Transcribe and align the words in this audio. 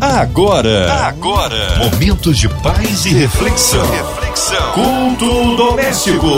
Agora, 0.00 0.92
agora, 1.08 1.76
momentos 1.78 2.38
de 2.38 2.48
paz 2.48 3.04
e 3.04 3.08
reflexão. 3.08 3.84
reflexão. 3.90 4.72
Culto 4.72 5.56
doméstico. 5.56 6.28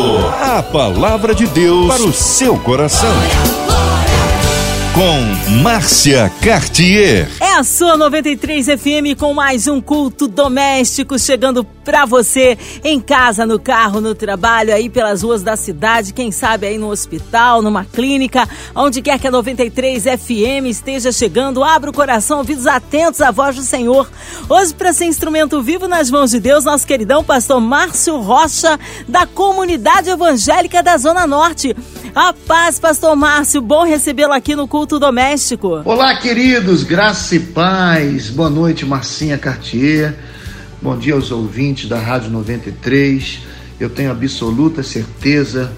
A 0.41 0.63
palavra 0.63 1.35
de 1.35 1.47
Deus 1.47 1.87
para 1.87 2.03
o 2.03 2.11
seu 2.13 2.57
coração. 2.57 3.13
Com 4.95 5.53
Márcia 5.63 6.33
Cartier. 6.41 7.29
É 7.39 7.53
a 7.53 7.63
sua 7.63 7.99
93 7.99 8.67
FM 8.67 9.19
com 9.19 9.35
mais 9.35 9.67
um 9.69 9.79
culto 9.79 10.27
doméstico 10.27 11.19
chegando 11.19 11.63
para 11.85 12.05
você 12.07 12.59
em 12.85 13.01
casa, 13.01 13.47
no 13.47 13.59
carro, 13.59 14.01
no 14.01 14.15
trabalho, 14.15 14.73
aí 14.73 14.89
pelas 14.89 15.23
ruas 15.23 15.43
da 15.43 15.57
cidade, 15.57 16.13
quem 16.13 16.31
sabe 16.31 16.67
aí 16.67 16.79
no 16.79 16.89
hospital, 16.89 17.63
numa 17.63 17.85
clínica, 17.85 18.49
onde 18.75 19.03
quer 19.03 19.19
que 19.19 19.27
a 19.27 19.31
93 19.31 20.05
FM 20.05 20.67
esteja 20.67 21.13
chegando, 21.13 21.65
abra 21.65 21.91
o 21.91 21.93
coração, 21.93 22.39
ouvidos 22.39 22.67
atentos 22.67 23.21
à 23.21 23.31
voz 23.31 23.57
do 23.57 23.63
Senhor. 23.63 24.11
Hoje, 24.49 24.75
para 24.75 24.93
ser 24.93 25.07
instrumento 25.07 25.63
vivo 25.63 25.89
nas 25.89 26.11
mãos 26.11 26.31
de 26.31 26.41
Deus, 26.41 26.65
nosso 26.65 26.87
queridão 26.87 27.25
pastor 27.25 27.61
Márcio 27.61 28.19
Rocha, 28.21 28.79
da 29.09 29.27
comunidade 29.27 30.11
evangélica 30.11 30.83
da 30.83 30.97
Zona 30.97 31.27
Norte. 31.27 31.75
A 32.15 32.33
paz, 32.33 32.79
pastor 32.79 33.15
Márcio, 33.15 33.61
bom 33.61 33.85
recebê-lo 33.85 34.33
aqui 34.33 34.57
no 34.57 34.67
culto 34.67 34.99
doméstico. 34.99 35.83
Olá, 35.85 36.17
queridos, 36.17 36.83
graça 36.83 37.37
e 37.37 37.41
paz. 37.41 38.31
Boa 38.31 38.51
noite, 38.51 38.85
Marcinha 38.85 39.39
Cartier. 39.39 40.17
Bom 40.83 40.97
dia 40.97 41.13
aos 41.13 41.31
ouvintes 41.31 41.91
da 41.91 41.99
Rádio 41.99 42.31
93. 42.31 43.41
Eu 43.79 43.91
tenho 43.91 44.11
absoluta 44.11 44.83
certeza 44.83 45.71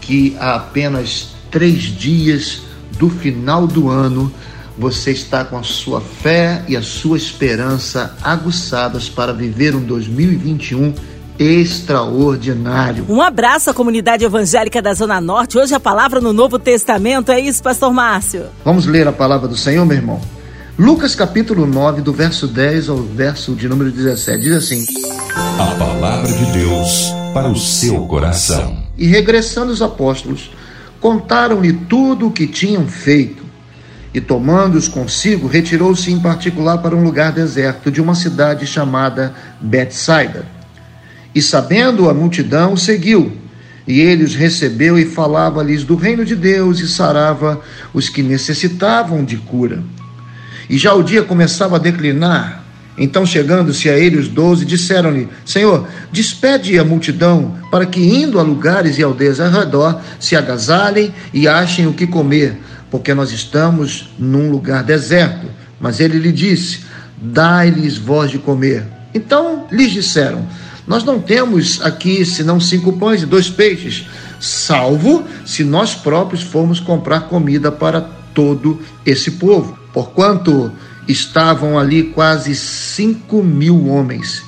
que 0.00 0.36
há 0.38 0.54
apenas 0.54 1.34
três 1.50 1.82
dias 1.82 2.62
do 2.96 3.10
final 3.10 3.66
do 3.66 3.88
ano 3.88 4.32
você 4.78 5.10
está 5.10 5.44
com 5.44 5.58
a 5.58 5.64
sua 5.64 6.00
fé 6.00 6.64
e 6.68 6.76
a 6.76 6.82
sua 6.82 7.16
esperança 7.16 8.16
aguçadas 8.22 9.08
para 9.08 9.32
viver 9.32 9.74
um 9.74 9.80
2021 9.80 10.94
extraordinário. 11.36 13.06
Um 13.08 13.20
abraço 13.20 13.70
à 13.70 13.74
comunidade 13.74 14.24
evangélica 14.24 14.80
da 14.80 14.94
Zona 14.94 15.20
Norte. 15.20 15.58
Hoje 15.58 15.74
a 15.74 15.80
palavra 15.80 16.20
no 16.20 16.32
Novo 16.32 16.60
Testamento 16.60 17.32
é 17.32 17.40
isso, 17.40 17.60
Pastor 17.60 17.92
Márcio. 17.92 18.46
Vamos 18.64 18.86
ler 18.86 19.08
a 19.08 19.12
palavra 19.12 19.48
do 19.48 19.56
Senhor, 19.56 19.84
meu 19.84 19.96
irmão? 19.96 20.33
Lucas 20.76 21.14
capítulo 21.14 21.68
9, 21.68 22.02
do 22.02 22.12
verso 22.12 22.48
10 22.48 22.88
ao 22.88 22.96
verso 22.96 23.54
de 23.54 23.68
número 23.68 23.92
17, 23.92 24.40
diz 24.42 24.56
assim: 24.56 24.84
A 25.56 25.66
palavra 25.78 26.32
de 26.32 26.46
Deus 26.46 27.12
para 27.32 27.48
o 27.48 27.56
seu 27.56 28.04
coração. 28.06 28.82
E 28.98 29.06
regressando 29.06 29.70
os 29.70 29.80
apóstolos, 29.80 30.50
contaram-lhe 31.00 31.72
tudo 31.72 32.26
o 32.26 32.32
que 32.32 32.48
tinham 32.48 32.88
feito. 32.88 33.44
E 34.12 34.20
tomando-os 34.20 34.88
consigo, 34.88 35.46
retirou-se 35.46 36.10
em 36.10 36.18
particular 36.18 36.78
para 36.78 36.96
um 36.96 37.04
lugar 37.04 37.30
deserto 37.30 37.88
de 37.88 38.00
uma 38.00 38.16
cidade 38.16 38.66
chamada 38.66 39.32
Betsaida. 39.60 40.44
E 41.32 41.40
sabendo 41.40 42.10
a 42.10 42.14
multidão, 42.14 42.72
o 42.72 42.78
seguiu. 42.78 43.32
E 43.86 44.00
ele 44.00 44.24
os 44.24 44.34
recebeu 44.34 44.98
e 44.98 45.04
falava-lhes 45.04 45.84
do 45.84 45.94
reino 45.94 46.24
de 46.24 46.34
Deus 46.34 46.80
e 46.80 46.88
sarava 46.88 47.60
os 47.92 48.08
que 48.08 48.24
necessitavam 48.24 49.24
de 49.24 49.36
cura. 49.36 49.80
E 50.68 50.78
já 50.78 50.94
o 50.94 51.02
dia 51.02 51.22
começava 51.22 51.76
a 51.76 51.78
declinar. 51.78 52.64
Então, 52.96 53.26
chegando-se 53.26 53.88
a 53.88 53.98
ele 53.98 54.16
os 54.16 54.28
doze, 54.28 54.64
disseram-lhe: 54.64 55.28
Senhor, 55.44 55.86
despede 56.12 56.78
a 56.78 56.84
multidão, 56.84 57.56
para 57.70 57.84
que, 57.84 58.00
indo 58.00 58.38
a 58.38 58.42
lugares 58.42 58.98
e 58.98 59.02
aldeias 59.02 59.40
ao 59.40 59.50
redor, 59.50 60.00
se 60.20 60.36
agasalhem 60.36 61.12
e 61.32 61.48
achem 61.48 61.86
o 61.86 61.92
que 61.92 62.06
comer, 62.06 62.60
porque 62.90 63.12
nós 63.12 63.32
estamos 63.32 64.10
num 64.18 64.50
lugar 64.50 64.84
deserto. 64.84 65.46
Mas 65.80 65.98
ele 65.98 66.18
lhe 66.18 66.30
disse: 66.30 66.80
Dai-lhes 67.20 67.96
voz 67.96 68.30
de 68.30 68.38
comer. 68.38 68.84
Então 69.12 69.66
lhes 69.72 69.90
disseram: 69.90 70.46
Nós 70.86 71.02
não 71.02 71.20
temos 71.20 71.82
aqui 71.82 72.24
senão 72.24 72.60
cinco 72.60 72.92
pães 72.92 73.22
e 73.22 73.26
dois 73.26 73.50
peixes, 73.50 74.06
salvo 74.38 75.24
se 75.44 75.64
nós 75.64 75.96
próprios 75.96 76.42
formos 76.42 76.78
comprar 76.78 77.22
comida 77.22 77.72
para 77.72 78.00
todo 78.32 78.80
esse 79.04 79.32
povo 79.32 79.83
porquanto 79.94 80.72
estavam 81.06 81.78
ali 81.78 82.02
quase 82.02 82.54
cinco 82.56 83.42
mil 83.42 83.86
homens. 83.86 84.42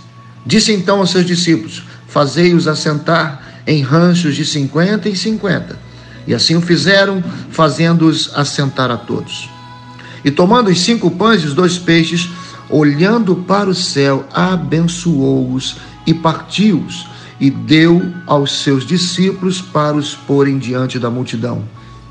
Disse 0.44 0.72
então 0.72 0.98
aos 0.98 1.10
seus 1.10 1.24
discípulos: 1.24 1.84
Fazei-os 2.08 2.66
assentar 2.66 3.62
em 3.66 3.80
ranchos 3.80 4.34
de 4.34 4.44
cinquenta 4.44 5.08
e 5.08 5.16
cinquenta. 5.16 5.78
E 6.26 6.34
assim 6.34 6.56
o 6.56 6.60
fizeram, 6.60 7.22
fazendo-os 7.50 8.32
assentar 8.34 8.90
a 8.90 8.96
todos. 8.96 9.48
E 10.24 10.30
tomando 10.30 10.68
os 10.68 10.80
cinco 10.80 11.08
pães 11.12 11.42
e 11.42 11.46
os 11.46 11.54
dois 11.54 11.78
peixes, 11.78 12.28
olhando 12.68 13.36
para 13.36 13.70
o 13.70 13.74
céu, 13.74 14.26
abençoou-os 14.32 15.76
e 16.04 16.12
partiu-os, 16.12 17.06
e 17.38 17.48
deu 17.48 18.12
aos 18.26 18.60
seus 18.62 18.84
discípulos 18.84 19.60
para 19.60 19.96
os 19.96 20.16
porem 20.16 20.58
diante 20.58 20.98
da 20.98 21.10
multidão. 21.10 21.62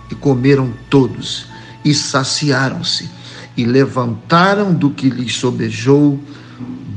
E 0.09 0.15
comeram 0.15 0.71
todos, 0.89 1.47
e 1.83 1.93
saciaram-se 1.93 3.09
e 3.55 3.65
levantaram 3.65 4.73
do 4.73 4.89
que 4.89 5.09
lhes 5.09 5.35
sobejou 5.35 6.19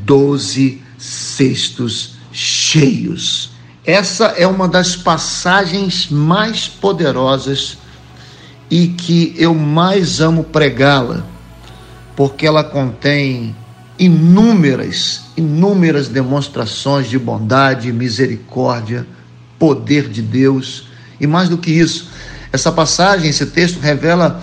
doze 0.05 0.83
cestos 0.99 2.17
cheios. 2.33 3.51
Essa 3.85 4.27
é 4.37 4.47
uma 4.47 4.69
das 4.69 4.97
passagens 4.97 6.09
mais 6.11 6.69
poderosas 6.69 7.79
e 8.71 8.89
que 8.89 9.35
eu 9.39 9.55
mais 9.55 10.21
amo 10.21 10.45
pregá-la, 10.45 11.25
porque 12.15 12.47
ela 12.47 12.63
contém 12.63 13.57
inúmeras, 13.99 15.23
inúmeras 15.37 16.09
demonstrações 16.09 17.09
de 17.09 17.19
bondade, 17.19 17.93
misericórdia, 17.93 19.07
poder 19.59 20.09
de 20.09 20.23
Deus. 20.23 20.89
E 21.21 21.27
mais 21.27 21.49
do 21.49 21.59
que 21.59 21.71
isso, 21.71 22.09
essa 22.53 22.71
passagem, 22.71 23.31
esse 23.31 23.47
texto 23.47 23.81
revela 23.81 24.43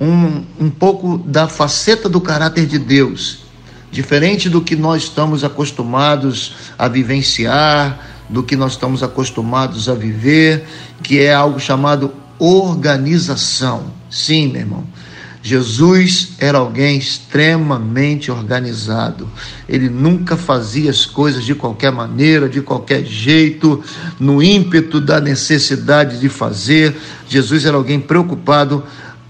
um, 0.00 0.44
um 0.58 0.70
pouco 0.70 1.18
da 1.18 1.48
faceta 1.48 2.08
do 2.08 2.20
caráter 2.20 2.66
de 2.66 2.78
Deus, 2.78 3.40
diferente 3.90 4.48
do 4.48 4.60
que 4.60 4.76
nós 4.76 5.04
estamos 5.04 5.44
acostumados 5.44 6.54
a 6.78 6.88
vivenciar, 6.88 7.98
do 8.28 8.42
que 8.42 8.56
nós 8.56 8.72
estamos 8.72 9.02
acostumados 9.02 9.88
a 9.88 9.94
viver, 9.94 10.66
que 11.02 11.20
é 11.20 11.32
algo 11.32 11.58
chamado 11.58 12.12
organização. 12.38 13.92
Sim, 14.10 14.48
meu 14.48 14.60
irmão. 14.60 14.84
Jesus 15.46 16.30
era 16.40 16.58
alguém 16.58 16.98
extremamente 16.98 18.32
organizado. 18.32 19.30
Ele 19.68 19.88
nunca 19.88 20.36
fazia 20.36 20.90
as 20.90 21.06
coisas 21.06 21.44
de 21.44 21.54
qualquer 21.54 21.92
maneira, 21.92 22.48
de 22.48 22.60
qualquer 22.60 23.04
jeito, 23.04 23.80
no 24.18 24.42
ímpeto 24.42 25.00
da 25.00 25.20
necessidade 25.20 26.18
de 26.18 26.28
fazer. 26.28 26.96
Jesus 27.28 27.64
era 27.64 27.76
alguém 27.76 28.00
preocupado 28.00 28.82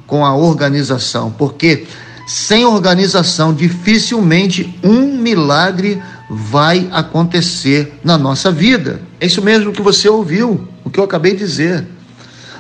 com 0.07 0.25
a 0.25 0.35
organização, 0.35 1.31
porque 1.31 1.87
sem 2.27 2.65
organização 2.65 3.55
dificilmente 3.55 4.79
um 4.83 5.17
milagre 5.19 6.03
vai 6.29 6.89
acontecer 6.93 7.99
na 8.03 8.19
nossa 8.19 8.51
vida. 8.51 9.01
É 9.21 9.27
isso 9.27 9.41
mesmo 9.41 9.73
que 9.73 9.83
você 9.83 10.09
ouviu, 10.09 10.67
o 10.85 10.91
que 10.91 10.99
eu 10.99 11.05
acabei 11.05 11.33
de 11.33 11.39
dizer. 11.39 11.87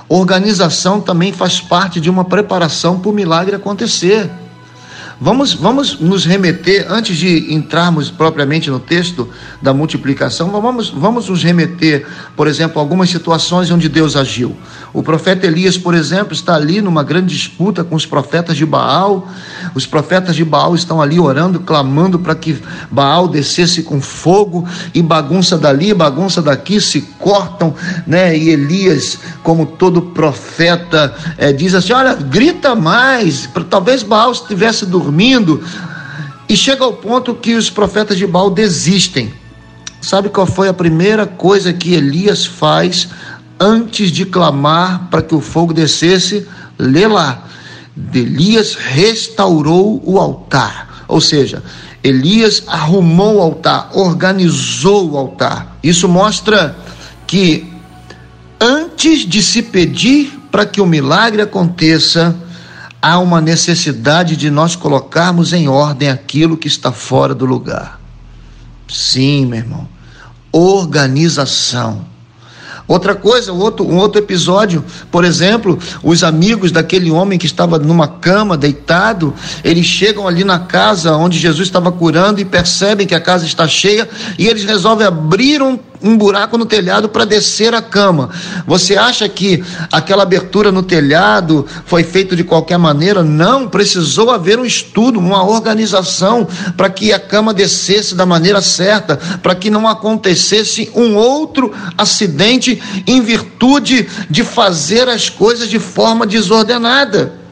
Organização 0.08 1.00
também 1.00 1.32
faz 1.32 1.60
parte 1.60 2.00
de 2.00 2.08
uma 2.08 2.24
preparação 2.24 3.00
para 3.00 3.10
o 3.10 3.14
milagre 3.14 3.56
acontecer. 3.56 4.30
Vamos, 5.18 5.54
vamos 5.54 5.98
nos 5.98 6.26
remeter, 6.26 6.86
antes 6.90 7.16
de 7.16 7.54
entrarmos 7.54 8.10
propriamente 8.10 8.68
no 8.68 8.78
texto 8.78 9.26
da 9.62 9.72
multiplicação, 9.72 10.50
vamos, 10.50 10.90
vamos 10.90 11.30
nos 11.30 11.42
remeter, 11.42 12.06
por 12.36 12.46
exemplo, 12.46 12.78
a 12.78 12.82
algumas 12.82 13.08
situações 13.08 13.70
onde 13.70 13.88
Deus 13.88 14.14
agiu. 14.14 14.54
O 14.92 15.02
profeta 15.02 15.46
Elias, 15.46 15.78
por 15.78 15.94
exemplo, 15.94 16.34
está 16.34 16.54
ali 16.54 16.82
numa 16.82 17.02
grande 17.02 17.34
disputa 17.34 17.82
com 17.82 17.94
os 17.94 18.04
profetas 18.04 18.58
de 18.58 18.66
Baal. 18.66 19.26
Os 19.74 19.86
profetas 19.86 20.36
de 20.36 20.44
Baal 20.44 20.74
estão 20.74 21.00
ali 21.00 21.18
orando, 21.18 21.60
clamando 21.60 22.18
para 22.18 22.34
que 22.34 22.58
Baal 22.90 23.28
descesse 23.28 23.82
com 23.82 24.00
fogo, 24.00 24.66
e 24.94 25.02
bagunça 25.02 25.58
dali, 25.58 25.92
bagunça 25.92 26.40
daqui, 26.40 26.80
se 26.80 27.02
cortam, 27.18 27.74
né? 28.06 28.36
E 28.36 28.50
Elias, 28.50 29.18
como 29.42 29.66
todo 29.66 30.02
profeta, 30.02 31.14
é, 31.36 31.52
diz 31.52 31.74
assim: 31.74 31.92
Olha, 31.92 32.14
grita 32.14 32.74
mais, 32.74 33.48
talvez 33.68 34.02
Baal 34.02 34.32
estivesse 34.32 34.86
dormindo 34.86 35.62
e 36.48 36.56
chega 36.56 36.84
ao 36.84 36.92
ponto 36.92 37.34
que 37.34 37.54
os 37.54 37.68
profetas 37.70 38.16
de 38.16 38.26
Baal 38.26 38.50
desistem. 38.50 39.32
Sabe 40.00 40.28
qual 40.28 40.46
foi 40.46 40.68
a 40.68 40.74
primeira 40.74 41.26
coisa 41.26 41.72
que 41.72 41.94
Elias 41.94 42.46
faz 42.46 43.08
antes 43.58 44.12
de 44.12 44.24
clamar 44.24 45.08
para 45.10 45.22
que 45.22 45.34
o 45.34 45.40
fogo 45.40 45.72
descesse? 45.72 46.46
Lê 46.78 47.06
lá. 47.06 47.42
Elias 48.14 48.74
restaurou 48.74 50.02
o 50.04 50.18
altar. 50.18 51.04
Ou 51.08 51.20
seja, 51.20 51.62
Elias 52.02 52.62
arrumou 52.66 53.36
o 53.36 53.40
altar, 53.40 53.90
organizou 53.94 55.10
o 55.12 55.16
altar. 55.16 55.78
Isso 55.82 56.08
mostra 56.08 56.76
que 57.26 57.72
antes 58.60 59.20
de 59.26 59.42
se 59.42 59.62
pedir 59.62 60.38
para 60.50 60.66
que 60.66 60.80
o 60.80 60.86
milagre 60.86 61.42
aconteça, 61.42 62.36
há 63.00 63.18
uma 63.18 63.40
necessidade 63.40 64.36
de 64.36 64.50
nós 64.50 64.76
colocarmos 64.76 65.52
em 65.52 65.68
ordem 65.68 66.08
aquilo 66.08 66.56
que 66.56 66.68
está 66.68 66.92
fora 66.92 67.34
do 67.34 67.44
lugar. 67.44 68.00
Sim, 68.88 69.46
meu 69.46 69.58
irmão. 69.58 69.88
Organização. 70.52 72.06
Outra 72.88 73.14
coisa, 73.16 73.52
um 73.52 73.58
outro, 73.58 73.84
um 73.84 73.96
outro 73.96 74.20
episódio, 74.20 74.84
por 75.10 75.24
exemplo, 75.24 75.76
os 76.04 76.22
amigos 76.22 76.70
daquele 76.70 77.10
homem 77.10 77.38
que 77.38 77.46
estava 77.46 77.78
numa 77.78 78.06
cama, 78.06 78.56
deitado, 78.56 79.34
eles 79.64 79.86
chegam 79.86 80.28
ali 80.28 80.44
na 80.44 80.60
casa 80.60 81.16
onde 81.16 81.38
Jesus 81.38 81.66
estava 81.66 81.90
curando 81.90 82.40
e 82.40 82.44
percebem 82.44 83.06
que 83.06 83.14
a 83.14 83.20
casa 83.20 83.44
está 83.44 83.66
cheia 83.66 84.08
e 84.38 84.46
eles 84.46 84.64
resolvem 84.64 85.06
abrir 85.06 85.60
um 85.60 85.76
um 86.02 86.16
buraco 86.16 86.56
no 86.58 86.66
telhado 86.66 87.08
para 87.08 87.24
descer 87.24 87.74
a 87.74 87.82
cama. 87.82 88.30
Você 88.66 88.96
acha 88.96 89.28
que 89.28 89.62
aquela 89.90 90.22
abertura 90.22 90.72
no 90.72 90.82
telhado 90.82 91.66
foi 91.84 92.02
feita 92.04 92.34
de 92.34 92.44
qualquer 92.44 92.78
maneira? 92.78 93.22
Não, 93.22 93.68
precisou 93.68 94.30
haver 94.30 94.58
um 94.58 94.64
estudo, 94.64 95.18
uma 95.18 95.44
organização 95.44 96.46
para 96.76 96.90
que 96.90 97.12
a 97.12 97.18
cama 97.18 97.54
descesse 97.54 98.14
da 98.14 98.26
maneira 98.26 98.60
certa, 98.60 99.16
para 99.42 99.54
que 99.54 99.70
não 99.70 99.86
acontecesse 99.88 100.90
um 100.94 101.16
outro 101.16 101.72
acidente 101.96 102.82
em 103.06 103.20
virtude 103.20 104.08
de 104.28 104.44
fazer 104.44 105.08
as 105.08 105.28
coisas 105.28 105.68
de 105.68 105.78
forma 105.78 106.26
desordenada. 106.26 107.45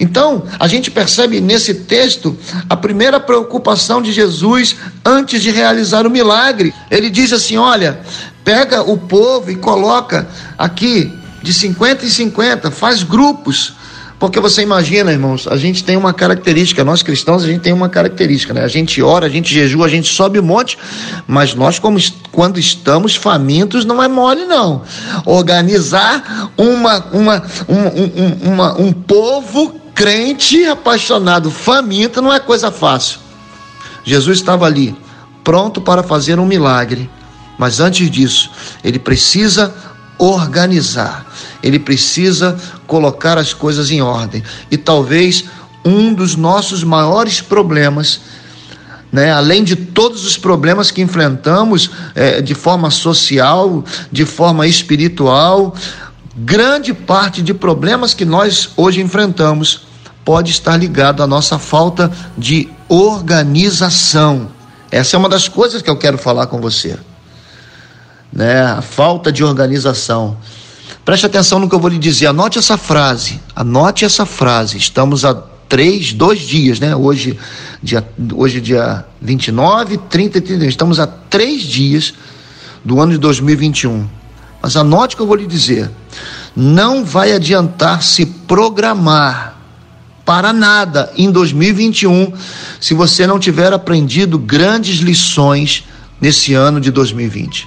Então, 0.00 0.44
a 0.58 0.66
gente 0.66 0.90
percebe 0.90 1.42
nesse 1.42 1.74
texto 1.74 2.34
a 2.68 2.74
primeira 2.74 3.20
preocupação 3.20 4.00
de 4.00 4.10
Jesus 4.10 4.76
antes 5.04 5.42
de 5.42 5.50
realizar 5.50 6.06
o 6.06 6.10
milagre. 6.10 6.72
Ele 6.90 7.10
diz 7.10 7.34
assim: 7.34 7.58
Olha, 7.58 8.00
pega 8.42 8.82
o 8.82 8.96
povo 8.96 9.50
e 9.50 9.56
coloca 9.56 10.26
aqui 10.56 11.12
de 11.42 11.52
50 11.52 12.06
em 12.06 12.08
50, 12.08 12.70
faz 12.70 13.02
grupos. 13.02 13.74
Porque 14.18 14.38
você 14.38 14.60
imagina, 14.60 15.10
irmãos, 15.10 15.48
a 15.48 15.56
gente 15.56 15.82
tem 15.82 15.96
uma 15.96 16.12
característica, 16.12 16.84
nós 16.84 17.02
cristãos, 17.02 17.42
a 17.42 17.46
gente 17.46 17.62
tem 17.62 17.72
uma 17.72 17.88
característica, 17.88 18.52
né? 18.52 18.62
A 18.62 18.68
gente 18.68 19.02
ora, 19.02 19.24
a 19.24 19.30
gente 19.30 19.52
jejua, 19.52 19.86
a 19.86 19.88
gente 19.88 20.12
sobe 20.12 20.38
um 20.38 20.42
monte, 20.42 20.76
mas 21.26 21.54
nós, 21.54 21.78
como, 21.78 21.98
quando 22.30 22.60
estamos 22.60 23.16
famintos, 23.16 23.86
não 23.86 24.02
é 24.02 24.08
mole, 24.08 24.44
não. 24.44 24.82
Organizar 25.24 26.52
uma, 26.54 26.98
uma, 27.14 27.42
um, 27.66 28.50
um, 28.50 28.52
uma, 28.52 28.78
um 28.78 28.92
povo 28.92 29.79
crente 30.00 30.64
apaixonado, 30.64 31.50
faminto, 31.50 32.22
não 32.22 32.32
é 32.32 32.40
coisa 32.40 32.72
fácil. 32.72 33.20
Jesus 34.02 34.38
estava 34.38 34.64
ali, 34.64 34.96
pronto 35.44 35.78
para 35.78 36.02
fazer 36.02 36.38
um 36.38 36.46
milagre, 36.46 37.10
mas 37.58 37.80
antes 37.80 38.10
disso, 38.10 38.50
ele 38.82 38.98
precisa 38.98 39.74
organizar, 40.16 41.26
ele 41.62 41.78
precisa 41.78 42.58
colocar 42.86 43.36
as 43.36 43.52
coisas 43.52 43.90
em 43.90 44.00
ordem. 44.00 44.42
E 44.70 44.78
talvez 44.78 45.44
um 45.84 46.14
dos 46.14 46.34
nossos 46.34 46.82
maiores 46.82 47.42
problemas 47.42 48.22
né? 49.12 49.30
além 49.32 49.62
de 49.64 49.76
todos 49.76 50.24
os 50.24 50.38
problemas 50.38 50.90
que 50.90 51.02
enfrentamos 51.02 51.90
é, 52.14 52.40
de 52.40 52.54
forma 52.54 52.90
social, 52.90 53.84
de 54.10 54.24
forma 54.24 54.68
espiritual, 54.68 55.74
grande 56.36 56.94
parte 56.94 57.42
de 57.42 57.52
problemas 57.52 58.14
que 58.14 58.24
nós 58.24 58.70
hoje 58.76 59.00
enfrentamos 59.00 59.89
pode 60.24 60.50
estar 60.50 60.76
ligado 60.76 61.22
à 61.22 61.26
nossa 61.26 61.58
falta 61.58 62.10
de 62.36 62.68
organização. 62.88 64.48
Essa 64.90 65.16
é 65.16 65.18
uma 65.18 65.28
das 65.28 65.48
coisas 65.48 65.82
que 65.82 65.90
eu 65.90 65.96
quero 65.96 66.18
falar 66.18 66.46
com 66.46 66.60
você. 66.60 66.98
Né? 68.32 68.62
A 68.62 68.82
falta 68.82 69.30
de 69.30 69.44
organização. 69.44 70.36
Preste 71.04 71.26
atenção 71.26 71.58
no 71.58 71.68
que 71.68 71.74
eu 71.74 71.80
vou 71.80 71.90
lhe 71.90 71.98
dizer. 71.98 72.26
Anote 72.26 72.58
essa 72.58 72.76
frase. 72.76 73.40
Anote 73.54 74.04
essa 74.04 74.26
frase. 74.26 74.76
Estamos 74.76 75.24
a 75.24 75.34
três, 75.68 76.12
dois 76.12 76.40
dias, 76.40 76.80
né? 76.80 76.94
Hoje, 76.94 77.38
dia, 77.82 78.06
hoje 78.34 78.60
dia 78.60 79.04
29, 79.22 79.96
30 79.96 80.38
e 80.38 80.40
31. 80.40 80.68
Estamos 80.68 81.00
a 81.00 81.06
três 81.06 81.62
dias 81.62 82.12
do 82.84 83.00
ano 83.00 83.12
de 83.12 83.18
2021. 83.18 84.06
Mas 84.60 84.76
anote 84.76 85.14
o 85.14 85.16
que 85.16 85.22
eu 85.22 85.26
vou 85.26 85.36
lhe 85.36 85.46
dizer. 85.46 85.90
Não 86.54 87.04
vai 87.04 87.32
adiantar 87.32 88.02
se 88.02 88.26
programar 88.26 89.59
para 90.30 90.52
nada 90.52 91.12
em 91.16 91.28
2021 91.28 92.32
se 92.80 92.94
você 92.94 93.26
não 93.26 93.36
tiver 93.36 93.72
aprendido 93.72 94.38
grandes 94.38 95.00
lições 95.00 95.84
nesse 96.20 96.54
ano 96.54 96.80
de 96.80 96.92
2020. 96.92 97.66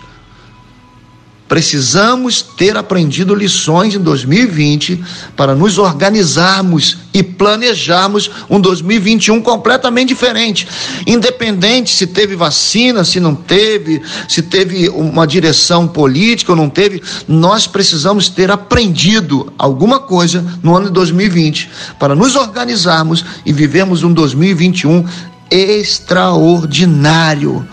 Precisamos 1.47 2.41
ter 2.41 2.75
aprendido 2.77 3.35
lições 3.35 3.95
em 3.95 3.99
2020 3.99 5.03
para 5.35 5.53
nos 5.53 5.77
organizarmos 5.77 6.97
e 7.13 7.21
planejarmos 7.21 8.31
um 8.49 8.59
2021 8.59 9.39
completamente 9.41 10.09
diferente. 10.09 10.67
Independente 11.05 11.91
se 11.91 12.07
teve 12.07 12.35
vacina, 12.35 13.03
se 13.03 13.19
não 13.19 13.35
teve, 13.35 14.01
se 14.27 14.41
teve 14.41 14.89
uma 14.89 15.27
direção 15.27 15.87
política 15.87 16.53
ou 16.53 16.55
não 16.55 16.69
teve, 16.69 17.03
nós 17.27 17.67
precisamos 17.67 18.29
ter 18.29 18.49
aprendido 18.49 19.53
alguma 19.57 19.99
coisa 19.99 20.43
no 20.63 20.75
ano 20.75 20.87
de 20.87 20.93
2020 20.93 21.69
para 21.99 22.15
nos 22.15 22.35
organizarmos 22.35 23.23
e 23.45 23.53
vivermos 23.53 24.01
um 24.01 24.11
2021 24.13 25.05
extraordinário. 25.51 27.67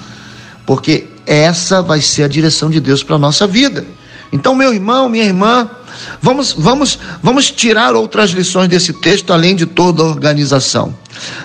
Porque 0.66 1.09
essa 1.30 1.80
vai 1.80 2.00
ser 2.00 2.24
a 2.24 2.28
direção 2.28 2.68
de 2.68 2.80
Deus 2.80 3.04
para 3.04 3.14
a 3.14 3.18
nossa 3.18 3.46
vida. 3.46 3.86
Então, 4.32 4.52
meu 4.52 4.74
irmão, 4.74 5.08
minha 5.08 5.24
irmã, 5.24 5.70
vamos, 6.20 6.52
vamos, 6.52 6.98
vamos 7.22 7.52
tirar 7.52 7.94
outras 7.94 8.30
lições 8.30 8.68
desse 8.68 8.92
texto, 8.92 9.32
além 9.32 9.54
de 9.54 9.64
toda 9.64 10.02
a 10.02 10.06
organização. 10.06 10.92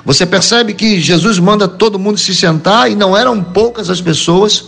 Você 0.03 0.25
percebe 0.25 0.73
que 0.73 0.99
Jesus 0.99 1.37
manda 1.37 1.67
todo 1.67 1.99
mundo 1.99 2.17
se 2.17 2.33
sentar 2.33 2.91
e 2.91 2.95
não 2.95 3.15
eram 3.15 3.43
poucas 3.43 3.87
as 3.91 4.01
pessoas, 4.01 4.65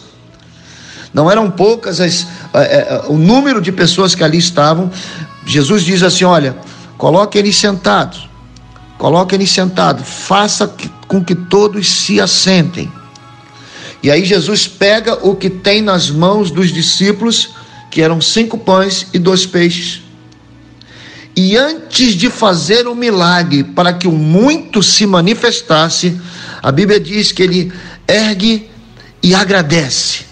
não 1.12 1.32
eram 1.32 1.50
poucas 1.50 2.00
as, 2.00 2.28
é, 2.54 2.60
é, 2.60 3.02
o 3.08 3.18
número 3.18 3.60
de 3.60 3.72
pessoas 3.72 4.14
que 4.14 4.24
ali 4.24 4.38
estavam. 4.38 4.92
Jesus 5.48 5.84
diz 5.84 6.04
assim: 6.04 6.26
olha, 6.26 6.56
coloque 6.96 7.40
eles 7.40 7.58
sentados, 7.58 8.30
coloque 9.00 9.34
eles 9.34 9.50
sentados, 9.50 10.04
faça 10.08 10.72
com 11.08 11.24
que 11.24 11.34
todos 11.34 11.90
se 11.90 12.22
assentem. 12.22 12.92
E 14.02 14.12
aí 14.12 14.24
Jesus 14.24 14.68
pega 14.68 15.16
o 15.28 15.36
que 15.36 15.50
tem 15.50 15.82
nas 15.82 16.10
mãos 16.10 16.52
dos 16.52 16.72
discípulos, 16.72 17.50
que 17.90 18.02
eram 18.02 18.22
cinco 18.22 18.58
pães 18.58 19.08
e 19.14 19.20
dois 19.20 19.46
peixes. 19.46 20.02
E 21.36 21.56
antes 21.56 22.14
de 22.14 22.30
fazer 22.30 22.88
o 22.88 22.96
milagre 22.96 23.64
para 23.64 23.94
que 23.94 24.08
o 24.08 24.12
muito 24.12 24.82
se 24.82 25.06
manifestasse, 25.06 26.20
a 26.62 26.72
Bíblia 26.72 27.00
diz 27.00 27.32
que 27.32 27.44
ele 27.44 27.72
ergue 28.08 28.70
e 29.22 29.36
agradece. 29.36 30.26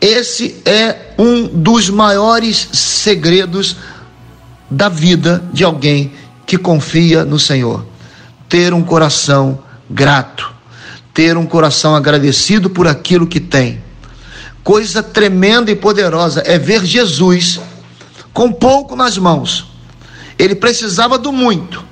Esse 0.00 0.56
é 0.64 1.12
um 1.18 1.46
dos 1.46 1.88
maiores 1.88 2.68
segredos 2.72 3.76
da 4.70 4.88
vida 4.88 5.42
de 5.52 5.64
alguém 5.64 6.12
que 6.46 6.58
confia 6.58 7.24
no 7.24 7.38
Senhor. 7.38 7.84
Ter 8.48 8.72
um 8.74 8.82
coração 8.82 9.62
grato 9.88 10.53
ter 11.14 11.36
um 11.36 11.46
coração 11.46 11.94
agradecido 11.94 12.68
por 12.68 12.88
aquilo 12.88 13.26
que 13.26 13.38
tem. 13.38 13.80
Coisa 14.64 15.00
tremenda 15.00 15.70
e 15.70 15.76
poderosa 15.76 16.42
é 16.44 16.58
ver 16.58 16.84
Jesus 16.84 17.60
com 18.32 18.50
pouco 18.50 18.96
nas 18.96 19.16
mãos. 19.16 19.66
Ele 20.36 20.56
precisava 20.56 21.16
do 21.16 21.30
muito, 21.32 21.84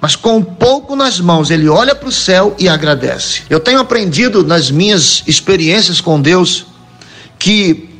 mas 0.00 0.14
com 0.14 0.40
pouco 0.40 0.94
nas 0.94 1.18
mãos, 1.18 1.50
ele 1.50 1.68
olha 1.68 1.94
para 1.94 2.08
o 2.08 2.12
céu 2.12 2.54
e 2.58 2.68
agradece. 2.68 3.42
Eu 3.50 3.58
tenho 3.58 3.80
aprendido 3.80 4.44
nas 4.44 4.70
minhas 4.70 5.24
experiências 5.26 6.00
com 6.00 6.20
Deus 6.20 6.66
que 7.38 7.90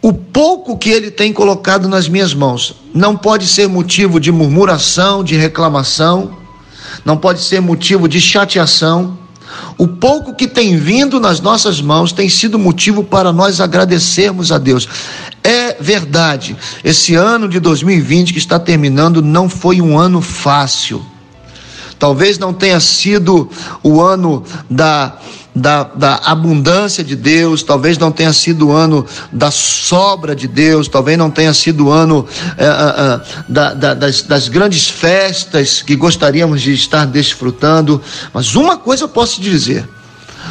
o 0.00 0.12
pouco 0.12 0.78
que 0.78 0.90
ele 0.90 1.10
tem 1.10 1.32
colocado 1.32 1.88
nas 1.88 2.08
minhas 2.08 2.32
mãos 2.32 2.76
não 2.94 3.16
pode 3.16 3.46
ser 3.46 3.68
motivo 3.68 4.20
de 4.20 4.30
murmuração, 4.30 5.24
de 5.24 5.34
reclamação, 5.34 6.36
não 7.04 7.16
pode 7.16 7.40
ser 7.40 7.60
motivo 7.60 8.06
de 8.06 8.20
chateação, 8.20 9.18
o 9.78 9.86
pouco 9.86 10.34
que 10.34 10.46
tem 10.46 10.76
vindo 10.76 11.18
nas 11.18 11.40
nossas 11.40 11.80
mãos 11.80 12.12
tem 12.12 12.28
sido 12.28 12.58
motivo 12.58 13.02
para 13.02 13.32
nós 13.32 13.60
agradecermos 13.60 14.52
a 14.52 14.58
Deus. 14.58 14.88
É 15.42 15.74
verdade, 15.80 16.56
esse 16.84 17.14
ano 17.14 17.48
de 17.48 17.58
2020 17.58 18.32
que 18.32 18.38
está 18.38 18.58
terminando 18.58 19.22
não 19.22 19.48
foi 19.48 19.80
um 19.80 19.98
ano 19.98 20.20
fácil. 20.20 21.04
Talvez 21.98 22.38
não 22.38 22.52
tenha 22.52 22.80
sido 22.80 23.48
o 23.82 24.00
ano 24.00 24.44
da 24.68 25.16
da, 25.54 25.84
da 25.84 26.14
abundância 26.24 27.04
de 27.04 27.14
Deus, 27.14 27.62
talvez 27.62 27.98
não 27.98 28.10
tenha 28.10 28.32
sido 28.32 28.68
o 28.68 28.72
ano 28.72 29.06
da 29.30 29.50
sobra 29.50 30.34
de 30.34 30.48
Deus, 30.48 30.88
talvez 30.88 31.18
não 31.18 31.30
tenha 31.30 31.52
sido 31.52 31.86
o 31.86 31.90
ano 31.90 32.26
é, 32.56 32.64
é, 32.64 33.42
da, 33.48 33.74
da, 33.74 33.94
das, 33.94 34.22
das 34.22 34.48
grandes 34.48 34.88
festas 34.88 35.82
que 35.82 35.94
gostaríamos 35.94 36.62
de 36.62 36.72
estar 36.72 37.06
desfrutando, 37.06 38.00
mas 38.32 38.54
uma 38.54 38.76
coisa 38.76 39.04
eu 39.04 39.08
posso 39.08 39.40
dizer: 39.40 39.88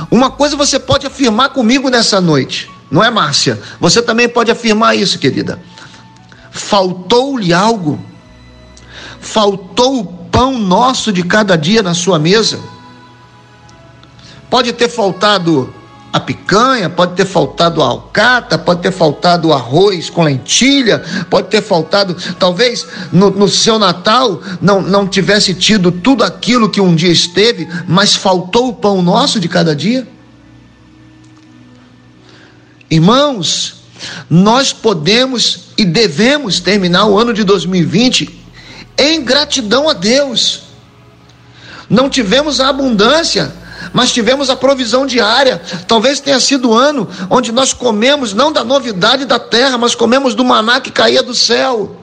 uma 0.09 0.29
coisa 0.29 0.55
você 0.55 0.77
pode 0.77 1.07
afirmar 1.07 1.49
comigo 1.49 1.89
nessa 1.89 2.21
noite, 2.21 2.69
não 2.89 3.03
é, 3.03 3.09
Márcia? 3.09 3.59
Você 3.79 4.01
também 4.01 4.29
pode 4.29 4.51
afirmar 4.51 4.95
isso, 4.95 5.17
querida. 5.17 5.59
Faltou-lhe 6.51 7.53
algo? 7.53 8.11
faltou 9.21 9.99
o 9.99 10.05
pão 10.05 10.57
nosso 10.57 11.13
de 11.13 11.23
cada 11.23 11.55
dia 11.55 11.83
na 11.83 11.93
sua 11.93 12.17
mesa. 12.17 12.59
Pode 14.51 14.73
ter 14.73 14.89
faltado 14.89 15.73
a 16.11 16.19
picanha, 16.19 16.89
pode 16.89 17.15
ter 17.15 17.25
faltado 17.25 17.81
a 17.81 17.85
alcata, 17.85 18.57
pode 18.57 18.81
ter 18.81 18.91
faltado 18.91 19.47
o 19.47 19.53
arroz 19.53 20.09
com 20.09 20.23
lentilha, 20.23 20.99
pode 21.29 21.47
ter 21.47 21.61
faltado, 21.61 22.17
talvez 22.37 22.85
no, 23.13 23.29
no, 23.29 23.47
seu 23.47 23.79
Natal 23.79 24.41
não, 24.61 24.81
não 24.81 25.07
tivesse 25.07 25.53
tido 25.53 25.89
tudo 25.89 26.25
aquilo 26.25 26.69
que 26.69 26.81
um 26.81 26.93
dia 26.93 27.11
esteve, 27.11 27.65
mas 27.87 28.13
faltou 28.13 28.67
o 28.67 28.73
pão 28.73 29.01
nosso 29.01 29.39
de 29.39 29.47
cada 29.47 29.73
dia. 29.73 30.05
Irmãos, 32.89 33.75
nós 34.29 34.73
podemos 34.73 35.69
e 35.77 35.85
devemos 35.85 36.59
terminar 36.59 37.05
o 37.05 37.17
ano 37.17 37.33
de 37.33 37.45
2020 37.45 38.37
em 38.97 39.23
gratidão 39.23 39.87
a 39.87 39.93
Deus. 39.93 40.63
Não 41.89 42.09
tivemos 42.09 42.59
a 42.59 42.67
abundância, 42.67 43.60
mas 43.93 44.11
tivemos 44.11 44.49
a 44.49 44.55
provisão 44.55 45.05
diária. 45.05 45.61
Talvez 45.87 46.19
tenha 46.19 46.39
sido 46.39 46.69
o 46.69 46.73
ano 46.73 47.07
onde 47.29 47.51
nós 47.51 47.73
comemos 47.73 48.33
não 48.33 48.51
da 48.51 48.63
novidade 48.63 49.25
da 49.25 49.39
terra, 49.39 49.77
mas 49.77 49.95
comemos 49.95 50.35
do 50.35 50.43
maná 50.43 50.79
que 50.79 50.91
caía 50.91 51.23
do 51.23 51.33
céu. 51.35 52.00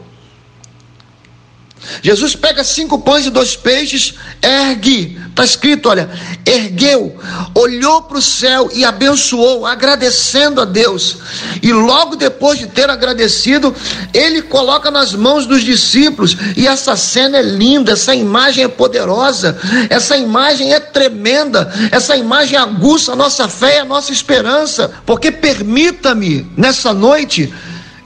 Jesus 2.02 2.34
pega 2.34 2.62
cinco 2.62 2.98
pães 2.98 3.26
e 3.26 3.30
dois 3.30 3.56
peixes, 3.56 4.14
ergue, 4.42 5.18
está 5.28 5.44
escrito, 5.44 5.88
olha, 5.88 6.10
ergueu, 6.44 7.16
olhou 7.54 8.02
para 8.02 8.18
o 8.18 8.22
céu 8.22 8.68
e 8.74 8.84
abençoou, 8.84 9.64
agradecendo 9.64 10.60
a 10.60 10.64
Deus. 10.64 11.18
E 11.62 11.72
logo 11.72 12.16
depois 12.16 12.58
de 12.58 12.66
ter 12.66 12.90
agradecido, 12.90 13.74
ele 14.12 14.42
coloca 14.42 14.90
nas 14.90 15.14
mãos 15.14 15.46
dos 15.46 15.62
discípulos. 15.62 16.36
E 16.56 16.66
essa 16.66 16.96
cena 16.96 17.38
é 17.38 17.42
linda, 17.42 17.92
essa 17.92 18.14
imagem 18.14 18.64
é 18.64 18.68
poderosa, 18.68 19.58
essa 19.88 20.16
imagem 20.16 20.72
é 20.72 20.80
tremenda, 20.80 21.72
essa 21.90 22.16
imagem 22.16 22.58
aguça 22.58 23.12
a 23.12 23.16
nossa 23.16 23.48
fé 23.48 23.76
e 23.76 23.80
a 23.80 23.84
nossa 23.84 24.12
esperança. 24.12 24.92
Porque 25.06 25.30
permita-me, 25.30 26.50
nessa 26.56 26.92
noite, 26.92 27.52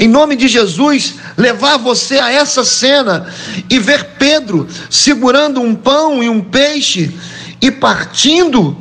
em 0.02 0.08
nome 0.08 0.34
de 0.34 0.48
Jesus, 0.48 1.14
levar 1.36 1.76
você 1.76 2.18
a 2.18 2.32
essa 2.32 2.64
cena 2.64 3.32
e 3.70 3.78
ver 3.78 4.16
Pedro 4.18 4.66
segurando 4.90 5.60
um 5.60 5.76
pão 5.76 6.20
e 6.20 6.28
um 6.28 6.40
peixe 6.40 7.16
e 7.60 7.70
partindo, 7.70 8.76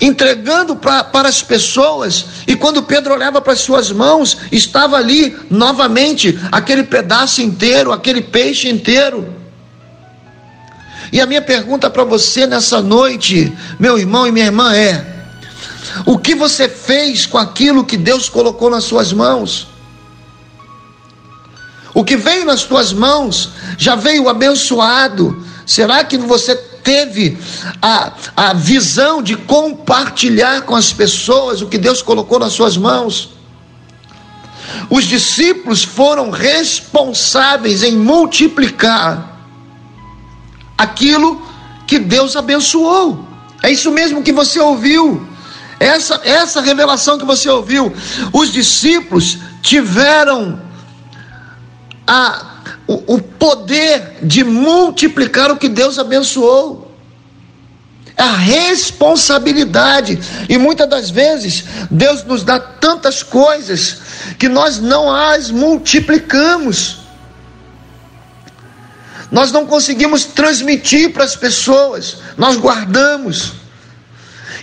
entregando 0.00 0.74
pra, 0.74 1.04
para 1.04 1.28
as 1.28 1.42
pessoas. 1.42 2.24
E 2.46 2.56
quando 2.56 2.82
Pedro 2.82 3.12
olhava 3.12 3.42
para 3.42 3.52
as 3.52 3.60
suas 3.60 3.92
mãos, 3.92 4.38
estava 4.50 4.96
ali 4.96 5.36
novamente 5.50 6.38
aquele 6.50 6.84
pedaço 6.84 7.42
inteiro, 7.42 7.92
aquele 7.92 8.22
peixe 8.22 8.70
inteiro. 8.70 9.36
E 11.12 11.20
a 11.20 11.26
minha 11.26 11.42
pergunta 11.42 11.90
para 11.90 12.04
você 12.04 12.46
nessa 12.46 12.80
noite, 12.80 13.52
meu 13.78 13.98
irmão 13.98 14.26
e 14.26 14.32
minha 14.32 14.46
irmã, 14.46 14.74
é: 14.74 15.21
o 16.06 16.18
que 16.18 16.34
você 16.34 16.68
fez 16.68 17.26
com 17.26 17.38
aquilo 17.38 17.84
que 17.84 17.96
Deus 17.96 18.28
colocou 18.28 18.70
nas 18.70 18.84
suas 18.84 19.12
mãos? 19.12 19.68
O 21.94 22.02
que 22.04 22.16
veio 22.16 22.44
nas 22.44 22.64
tuas 22.64 22.92
mãos 22.92 23.50
já 23.76 23.94
veio 23.94 24.28
abençoado. 24.28 25.44
Será 25.66 26.02
que 26.04 26.16
você 26.16 26.54
teve 26.56 27.38
a, 27.80 28.12
a 28.36 28.52
visão 28.54 29.22
de 29.22 29.36
compartilhar 29.36 30.62
com 30.62 30.74
as 30.74 30.92
pessoas 30.92 31.60
o 31.60 31.68
que 31.68 31.78
Deus 31.78 32.00
colocou 32.00 32.38
nas 32.38 32.52
suas 32.54 32.76
mãos? 32.76 33.30
Os 34.88 35.04
discípulos 35.04 35.84
foram 35.84 36.30
responsáveis 36.30 37.82
em 37.82 37.96
multiplicar 37.96 39.38
aquilo 40.76 41.42
que 41.86 41.98
Deus 41.98 42.36
abençoou. 42.36 43.26
É 43.62 43.70
isso 43.70 43.90
mesmo 43.90 44.22
que 44.22 44.32
você 44.32 44.58
ouviu. 44.58 45.26
Essa, 45.82 46.20
essa 46.22 46.60
revelação 46.60 47.18
que 47.18 47.24
você 47.24 47.48
ouviu, 47.48 47.92
os 48.32 48.52
discípulos 48.52 49.38
tiveram 49.60 50.62
a, 52.06 52.60
o, 52.86 53.14
o 53.14 53.20
poder 53.20 54.18
de 54.22 54.44
multiplicar 54.44 55.50
o 55.50 55.56
que 55.56 55.68
Deus 55.68 55.98
abençoou. 55.98 56.88
A 58.16 58.36
responsabilidade. 58.36 60.20
E 60.48 60.56
muitas 60.56 60.88
das 60.88 61.10
vezes, 61.10 61.64
Deus 61.90 62.22
nos 62.22 62.44
dá 62.44 62.60
tantas 62.60 63.24
coisas 63.24 63.96
que 64.38 64.48
nós 64.48 64.78
não 64.78 65.12
as 65.12 65.50
multiplicamos. 65.50 66.98
Nós 69.32 69.50
não 69.50 69.66
conseguimos 69.66 70.26
transmitir 70.26 71.12
para 71.12 71.24
as 71.24 71.34
pessoas, 71.34 72.18
nós 72.36 72.56
guardamos. 72.56 73.61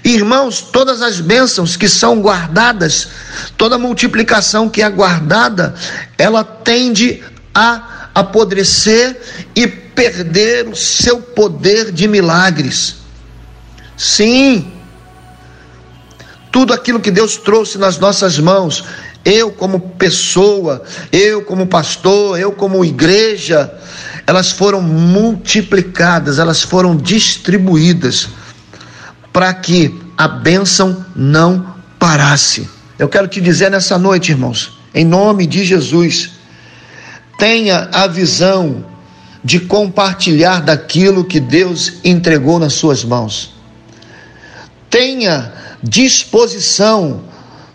Irmãos, 0.04 0.62
todas 0.62 1.02
as 1.02 1.20
bênçãos 1.20 1.76
que 1.76 1.90
são 1.90 2.22
guardadas, 2.22 3.10
toda 3.58 3.78
multiplicação 3.78 4.70
que 4.70 4.82
é 4.82 4.90
guardada, 4.90 5.76
ela 6.18 6.44
tende 6.44 7.22
a 7.54 8.10
apodrecer 8.16 9.20
e 9.56 9.68
perder 9.68 10.68
o 10.68 10.76
seu 10.76 11.22
poder 11.22 11.92
de 11.92 12.08
milagres. 12.08 12.96
Sim, 13.98 14.72
tudo 16.52 16.74
aquilo 16.74 17.02
que 17.02 17.12
Deus 17.12 17.36
trouxe 17.36 17.78
nas 17.78 17.98
nossas 17.98 18.40
mãos, 18.40 18.86
eu 19.26 19.52
como 19.52 19.80
pessoa, 19.80 20.84
eu 21.12 21.44
como 21.44 21.68
pastor, 21.68 22.40
eu 22.40 22.54
como 22.54 22.86
igreja, 22.86 23.72
elas 24.26 24.50
foram 24.50 24.82
multiplicadas, 24.82 26.40
elas 26.40 26.62
foram 26.62 26.96
distribuídas 26.96 28.30
para 29.32 29.54
que 29.54 30.00
a 30.18 30.28
bênção 30.28 31.06
não 31.16 31.76
parasse. 31.98 32.70
Eu 32.98 33.08
quero 33.08 33.28
te 33.28 33.40
dizer 33.40 33.72
nessa 33.72 33.98
noite, 33.98 34.32
irmãos, 34.32 34.78
em 34.94 35.06
nome 35.06 35.46
de 35.46 35.64
Jesus, 35.64 36.32
tenha 37.38 37.90
a 37.94 38.08
visão 38.08 38.86
de 39.44 39.60
compartilhar 39.60 40.62
daquilo 40.62 41.24
que 41.24 41.40
Deus 41.40 41.94
entregou 42.04 42.60
nas 42.60 42.74
suas 42.74 43.04
mãos. 43.04 43.54
Tenha 44.90 45.54
disposição 45.82 47.22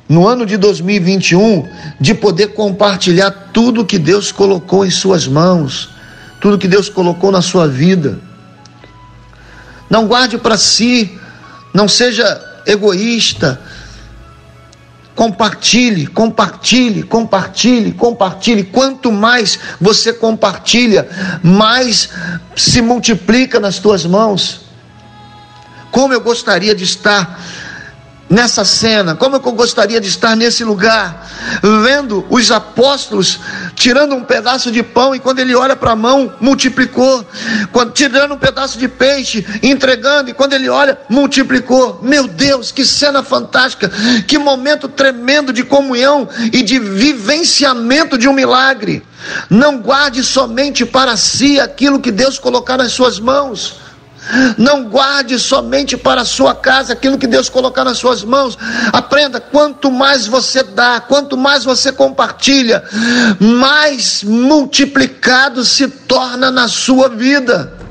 no 0.09 0.27
ano 0.29 0.45
de 0.45 0.57
2021 0.57 1.67
de 1.99 2.15
poder 2.15 2.49
compartilhar 2.49 3.31
tudo 3.53 3.85
que 3.85 3.99
Deus 3.99 4.31
colocou 4.31 4.85
em 4.85 4.91
suas 4.91 5.27
mãos, 5.27 5.89
tudo 6.41 6.59
que 6.59 6.69
Deus 6.69 6.91
colocou 6.91 7.33
na 7.33 7.41
sua 7.41 7.67
vida. 7.67 8.21
Não 9.89 10.07
guarde 10.07 10.37
para 10.37 10.59
si 10.59 11.19
não 11.75 11.89
seja 11.89 12.41
egoísta. 12.65 13.61
Compartilhe, 15.17 16.07
compartilhe, 16.07 17.03
compartilhe, 17.03 17.93
compartilhe. 17.93 18.65
Quanto 18.65 19.13
mais 19.13 19.59
você 19.81 20.13
compartilha, 20.13 21.09
mais 21.43 22.09
se 22.57 22.81
multiplica 22.81 23.59
nas 23.59 23.79
tuas 23.79 24.07
mãos. 24.07 24.63
Como 25.91 26.13
eu 26.13 26.21
gostaria 26.21 26.75
de 26.75 26.85
estar 26.85 27.41
nessa 28.35 28.65
cena, 28.65 29.15
como 29.15 29.37
eu 29.37 29.41
gostaria 29.41 30.01
de 30.01 30.09
estar 30.09 30.35
nesse 30.35 30.65
lugar, 30.65 31.31
vendo 31.63 32.27
os 32.29 32.51
apóstolos 32.51 33.39
tirando 33.77 34.15
um 34.17 34.25
pedaço 34.25 34.73
de 34.73 34.83
pão 34.83 35.15
e 35.15 35.21
quando 35.21 35.39
ele 35.39 35.55
olha 35.55 35.77
para 35.77 35.93
a 35.93 35.97
mão, 35.97 36.33
multiplicou, 36.41 37.25
quando, 37.71 37.93
tirando 37.93 38.35
um 38.35 38.39
pedaço 38.39 38.77
de 38.77 38.89
peixe, 38.89 39.47
entregando 39.63 40.31
e 40.31 40.35
quando 40.35 40.53
ele 40.53 40.69
olha, 40.69 40.99
multiplicou. 41.09 42.01
Meu 42.03 42.27
Deus, 42.27 42.73
que 42.73 42.85
cena 42.85 43.23
fantástica, 43.23 43.91
que 44.27 44.37
momento 44.37 44.89
tremendo 44.89 45.53
de 45.53 45.63
comunhão 45.63 46.29
e 46.53 46.63
de 46.63 46.81
vivenciamento 46.81 48.19
de 48.19 48.29
um 48.29 48.33
milagre. 48.33 49.05
Não 49.49 49.79
guarde 49.79 50.25
somente 50.25 50.85
para 50.85 51.17
si 51.17 51.61
aquilo 51.61 52.01
que 52.01 52.11
Deus 52.11 52.39
colocar 52.39 52.77
nas 52.77 52.93
suas 52.93 53.21
mãos. 53.21 53.84
Não 54.57 54.85
guarde 54.85 55.39
somente 55.39 55.97
para 55.97 56.23
a 56.23 56.25
sua 56.25 56.55
casa 56.55 56.93
aquilo 56.93 57.19
que 57.19 57.27
Deus 57.27 57.49
colocar 57.49 57.85
nas 57.85 57.99
suas 57.99 58.25
mãos. 58.25 58.59
Aprenda: 58.93 59.41
quanto 59.41 59.91
mais 59.91 60.27
você 60.27 60.63
dá, 60.63 61.01
quanto 61.01 61.37
mais 61.37 61.65
você 61.65 61.93
compartilha, 61.93 62.83
mais 63.39 64.23
multiplicado 64.23 65.65
se 65.65 65.89
torna 65.89 66.51
na 66.51 66.69
sua 66.69 67.09
vida. 67.09 67.84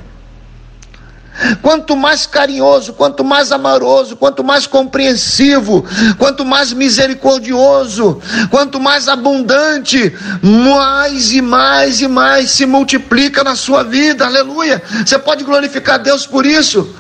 Quanto 1.61 1.95
mais 1.95 2.27
carinhoso, 2.27 2.93
quanto 2.93 3.23
mais 3.23 3.51
amoroso, 3.51 4.15
quanto 4.15 4.43
mais 4.43 4.67
compreensivo, 4.67 5.83
quanto 6.17 6.45
mais 6.45 6.71
misericordioso, 6.71 8.21
quanto 8.51 8.79
mais 8.79 9.07
abundante, 9.07 10.15
mais 10.41 11.31
e 11.31 11.41
mais 11.41 12.01
e 12.01 12.07
mais 12.07 12.51
se 12.51 12.65
multiplica 12.65 13.43
na 13.43 13.55
sua 13.55 13.83
vida. 13.83 14.25
Aleluia! 14.25 14.81
Você 15.05 15.17
pode 15.17 15.43
glorificar 15.43 15.99
Deus 15.99 16.27
por 16.27 16.45
isso. 16.45 16.95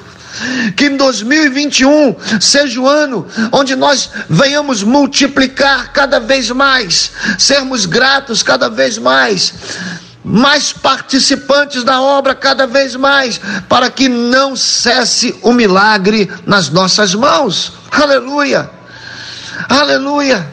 Que 0.75 0.85
em 0.85 0.97
2021 0.97 2.15
seja 2.41 2.81
o 2.81 2.87
ano 2.87 3.27
onde 3.51 3.75
nós 3.75 4.09
venhamos 4.27 4.81
multiplicar 4.81 5.93
cada 5.93 6.19
vez 6.19 6.49
mais, 6.49 7.11
sermos 7.37 7.85
gratos 7.85 8.41
cada 8.41 8.67
vez 8.67 8.97
mais 8.97 9.53
mais 10.23 10.71
participantes 10.71 11.83
da 11.83 12.01
obra 12.01 12.33
cada 12.33 12.65
vez 12.65 12.95
mais, 12.95 13.39
para 13.67 13.89
que 13.89 14.07
não 14.07 14.55
cesse 14.55 15.35
o 15.41 15.51
milagre 15.51 16.31
nas 16.45 16.69
nossas 16.69 17.13
mãos. 17.13 17.73
Aleluia! 17.91 18.69
Aleluia! 19.67 20.47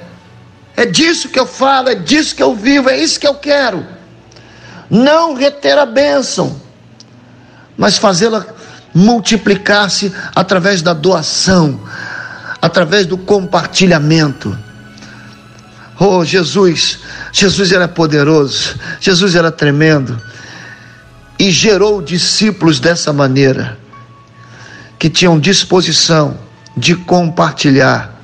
É 0.76 0.84
disso 0.84 1.28
que 1.28 1.38
eu 1.38 1.46
falo, 1.46 1.90
é 1.90 1.94
disso 1.94 2.34
que 2.34 2.42
eu 2.42 2.54
vivo, 2.54 2.90
é 2.90 2.98
isso 2.98 3.20
que 3.20 3.26
eu 3.26 3.34
quero. 3.34 3.86
Não 4.88 5.34
reter 5.34 5.78
a 5.78 5.86
bênção, 5.86 6.60
mas 7.76 7.96
fazê-la 7.96 8.44
multiplicar-se 8.92 10.12
através 10.34 10.82
da 10.82 10.92
doação, 10.92 11.80
através 12.60 13.06
do 13.06 13.16
compartilhamento. 13.16 14.56
Oh, 16.02 16.24
Jesus, 16.24 17.00
Jesus 17.30 17.72
era 17.72 17.86
poderoso, 17.86 18.74
Jesus 18.98 19.34
era 19.34 19.52
tremendo 19.52 20.18
e 21.38 21.50
gerou 21.50 22.00
discípulos 22.00 22.80
dessa 22.80 23.12
maneira, 23.12 23.78
que 24.98 25.10
tinham 25.10 25.38
disposição 25.38 26.38
de 26.74 26.94
compartilhar 26.94 28.18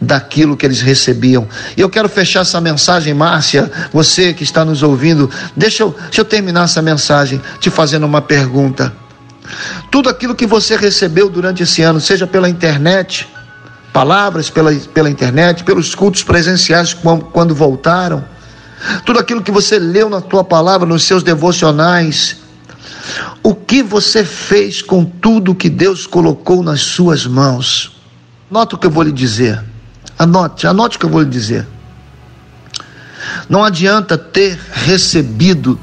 daquilo 0.00 0.56
que 0.56 0.66
eles 0.66 0.80
recebiam. 0.80 1.48
E 1.76 1.80
eu 1.80 1.88
quero 1.88 2.08
fechar 2.08 2.40
essa 2.40 2.60
mensagem, 2.60 3.14
Márcia, 3.14 3.70
você 3.92 4.32
que 4.32 4.42
está 4.42 4.64
nos 4.64 4.82
ouvindo, 4.82 5.30
deixa 5.56 5.84
eu, 5.84 5.96
deixa 6.06 6.20
eu 6.20 6.24
terminar 6.24 6.64
essa 6.64 6.82
mensagem 6.82 7.40
te 7.60 7.70
fazendo 7.70 8.06
uma 8.06 8.22
pergunta. 8.22 8.92
Tudo 9.88 10.08
aquilo 10.08 10.34
que 10.34 10.46
você 10.46 10.76
recebeu 10.76 11.30
durante 11.30 11.62
esse 11.62 11.80
ano, 11.80 12.00
seja 12.00 12.26
pela 12.26 12.48
internet, 12.48 13.28
palavras 13.94 14.50
pela, 14.50 14.74
pela 14.74 15.08
internet, 15.08 15.62
pelos 15.62 15.94
cultos 15.94 16.24
presenciais 16.24 16.92
quando 17.32 17.54
voltaram, 17.54 18.24
tudo 19.06 19.20
aquilo 19.20 19.40
que 19.40 19.52
você 19.52 19.78
leu 19.78 20.10
na 20.10 20.20
tua 20.20 20.42
palavra, 20.42 20.84
nos 20.84 21.04
seus 21.04 21.22
devocionais, 21.22 22.38
o 23.40 23.54
que 23.54 23.84
você 23.84 24.24
fez 24.24 24.82
com 24.82 25.04
tudo 25.04 25.54
que 25.54 25.70
Deus 25.70 26.08
colocou 26.08 26.60
nas 26.60 26.80
suas 26.80 27.24
mãos? 27.24 27.96
Nota 28.50 28.74
o 28.74 28.78
que 28.78 28.88
eu 28.88 28.90
vou 28.90 29.04
lhe 29.04 29.12
dizer. 29.12 29.62
Anote, 30.18 30.66
anote 30.66 30.96
o 30.96 31.00
que 31.00 31.06
eu 31.06 31.10
vou 31.10 31.22
lhe 31.22 31.30
dizer. 31.30 31.64
Não 33.48 33.62
adianta 33.62 34.18
ter 34.18 34.58
recebido 34.72 35.78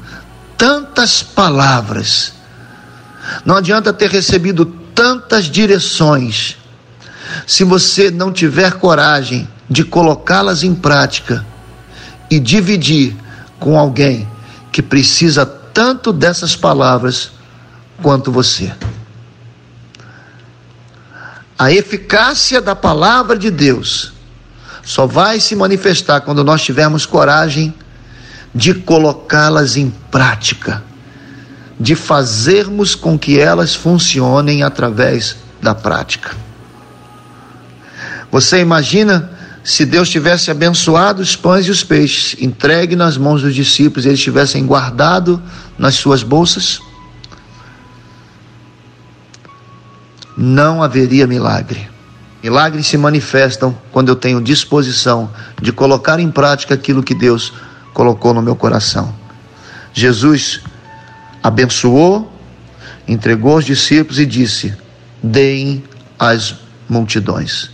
tantas 0.58 1.22
palavras, 1.22 2.34
não 3.44 3.56
adianta 3.56 3.90
ter 3.90 4.10
recebido 4.10 4.66
tantas 4.94 5.46
direções, 5.46 6.58
se 7.46 7.64
você 7.64 8.10
não 8.10 8.32
tiver 8.32 8.74
coragem 8.74 9.48
de 9.68 9.84
colocá-las 9.84 10.62
em 10.62 10.74
prática 10.74 11.44
e 12.30 12.38
dividir 12.38 13.16
com 13.58 13.78
alguém 13.78 14.28
que 14.70 14.82
precisa 14.82 15.44
tanto 15.44 16.12
dessas 16.12 16.56
palavras 16.56 17.30
quanto 18.02 18.32
você. 18.32 18.72
A 21.58 21.70
eficácia 21.70 22.60
da 22.60 22.74
palavra 22.74 23.38
de 23.38 23.50
Deus 23.50 24.12
só 24.82 25.06
vai 25.06 25.38
se 25.38 25.54
manifestar 25.54 26.20
quando 26.22 26.42
nós 26.42 26.62
tivermos 26.62 27.06
coragem 27.06 27.72
de 28.54 28.74
colocá-las 28.74 29.76
em 29.76 29.90
prática, 30.10 30.82
de 31.78 31.94
fazermos 31.94 32.94
com 32.94 33.18
que 33.18 33.38
elas 33.38 33.74
funcionem 33.74 34.62
através 34.62 35.36
da 35.60 35.74
prática. 35.74 36.34
Você 38.32 38.60
imagina 38.60 39.30
se 39.62 39.84
Deus 39.84 40.08
tivesse 40.08 40.50
abençoado 40.50 41.20
os 41.20 41.36
pães 41.36 41.66
e 41.66 41.70
os 41.70 41.84
peixes, 41.84 42.34
entregue 42.42 42.96
nas 42.96 43.18
mãos 43.18 43.42
dos 43.42 43.54
discípulos, 43.54 44.06
eles 44.06 44.20
tivessem 44.20 44.66
guardado 44.66 45.40
nas 45.78 45.96
suas 45.96 46.22
bolsas? 46.22 46.80
Não 50.34 50.82
haveria 50.82 51.26
milagre. 51.26 51.90
Milagres 52.42 52.86
se 52.86 52.96
manifestam 52.96 53.76
quando 53.92 54.08
eu 54.08 54.16
tenho 54.16 54.40
disposição 54.40 55.30
de 55.60 55.70
colocar 55.70 56.18
em 56.18 56.30
prática 56.30 56.72
aquilo 56.72 57.02
que 57.02 57.14
Deus 57.14 57.52
colocou 57.92 58.32
no 58.32 58.40
meu 58.40 58.56
coração. 58.56 59.14
Jesus 59.92 60.62
abençoou, 61.42 62.32
entregou 63.06 63.52
aos 63.52 63.66
discípulos 63.66 64.18
e 64.18 64.24
disse: 64.24 64.74
Deem 65.22 65.84
às 66.18 66.56
multidões. 66.88 67.70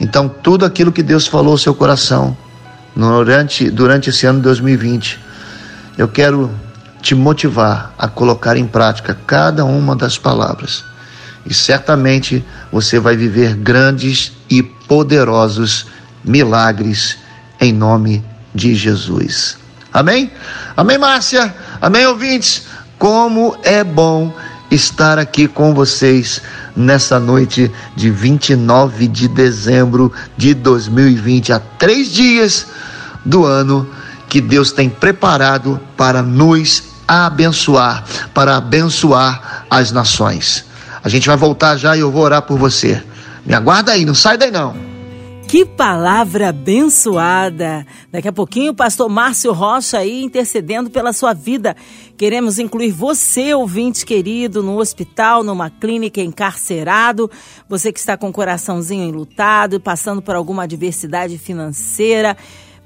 Então, 0.00 0.28
tudo 0.28 0.64
aquilo 0.64 0.92
que 0.92 1.02
Deus 1.02 1.26
falou 1.26 1.52
ao 1.52 1.58
seu 1.58 1.74
coração 1.74 2.36
durante, 2.94 3.70
durante 3.70 4.10
esse 4.10 4.26
ano 4.26 4.38
de 4.38 4.44
2020, 4.44 5.18
eu 5.96 6.08
quero 6.08 6.50
te 7.02 7.14
motivar 7.14 7.94
a 7.98 8.08
colocar 8.08 8.56
em 8.56 8.66
prática 8.66 9.16
cada 9.26 9.64
uma 9.64 9.96
das 9.96 10.18
palavras. 10.18 10.84
E 11.44 11.54
certamente 11.54 12.44
você 12.70 12.98
vai 12.98 13.16
viver 13.16 13.54
grandes 13.54 14.32
e 14.50 14.62
poderosos 14.62 15.86
milagres 16.24 17.18
em 17.60 17.72
nome 17.72 18.24
de 18.54 18.74
Jesus. 18.74 19.56
Amém? 19.92 20.30
Amém, 20.76 20.98
Márcia? 20.98 21.54
Amém, 21.80 22.06
ouvintes? 22.06 22.66
Como 22.98 23.56
é 23.62 23.82
bom 23.82 24.34
estar 24.70 25.18
aqui 25.18 25.48
com 25.48 25.74
vocês 25.74 26.42
nessa 26.76 27.18
noite 27.18 27.70
de 27.96 28.10
29 28.10 29.08
de 29.08 29.28
dezembro 29.28 30.12
de 30.36 30.54
2020, 30.54 31.52
há 31.52 31.58
três 31.58 32.08
dias 32.08 32.66
do 33.24 33.44
ano 33.44 33.88
que 34.28 34.40
Deus 34.40 34.72
tem 34.72 34.88
preparado 34.88 35.80
para 35.96 36.22
nos 36.22 36.84
abençoar, 37.06 38.04
para 38.34 38.56
abençoar 38.56 39.64
as 39.70 39.90
nações. 39.90 40.64
A 41.02 41.08
gente 41.08 41.26
vai 41.26 41.36
voltar 41.36 41.76
já 41.76 41.96
e 41.96 42.00
eu 42.00 42.10
vou 42.10 42.22
orar 42.22 42.42
por 42.42 42.58
você. 42.58 43.02
Me 43.46 43.54
aguarda 43.54 43.92
aí, 43.92 44.04
não 44.04 44.14
sai 44.14 44.36
daí 44.36 44.50
não. 44.50 44.87
Que 45.48 45.64
palavra 45.64 46.50
abençoada! 46.50 47.86
Daqui 48.12 48.28
a 48.28 48.32
pouquinho 48.32 48.72
o 48.72 48.74
pastor 48.74 49.08
Márcio 49.08 49.50
Rocha 49.54 49.96
aí 49.96 50.22
intercedendo 50.22 50.90
pela 50.90 51.10
sua 51.10 51.32
vida. 51.32 51.74
Queremos 52.18 52.58
incluir 52.58 52.90
você, 52.90 53.54
ouvinte 53.54 54.04
querido, 54.04 54.62
no 54.62 54.78
hospital, 54.78 55.42
numa 55.42 55.70
clínica, 55.70 56.20
encarcerado, 56.20 57.30
você 57.66 57.90
que 57.90 57.98
está 57.98 58.14
com 58.14 58.28
o 58.28 58.32
coraçãozinho 58.32 59.08
enlutado, 59.08 59.80
passando 59.80 60.20
por 60.20 60.34
alguma 60.36 60.64
adversidade 60.64 61.38
financeira 61.38 62.36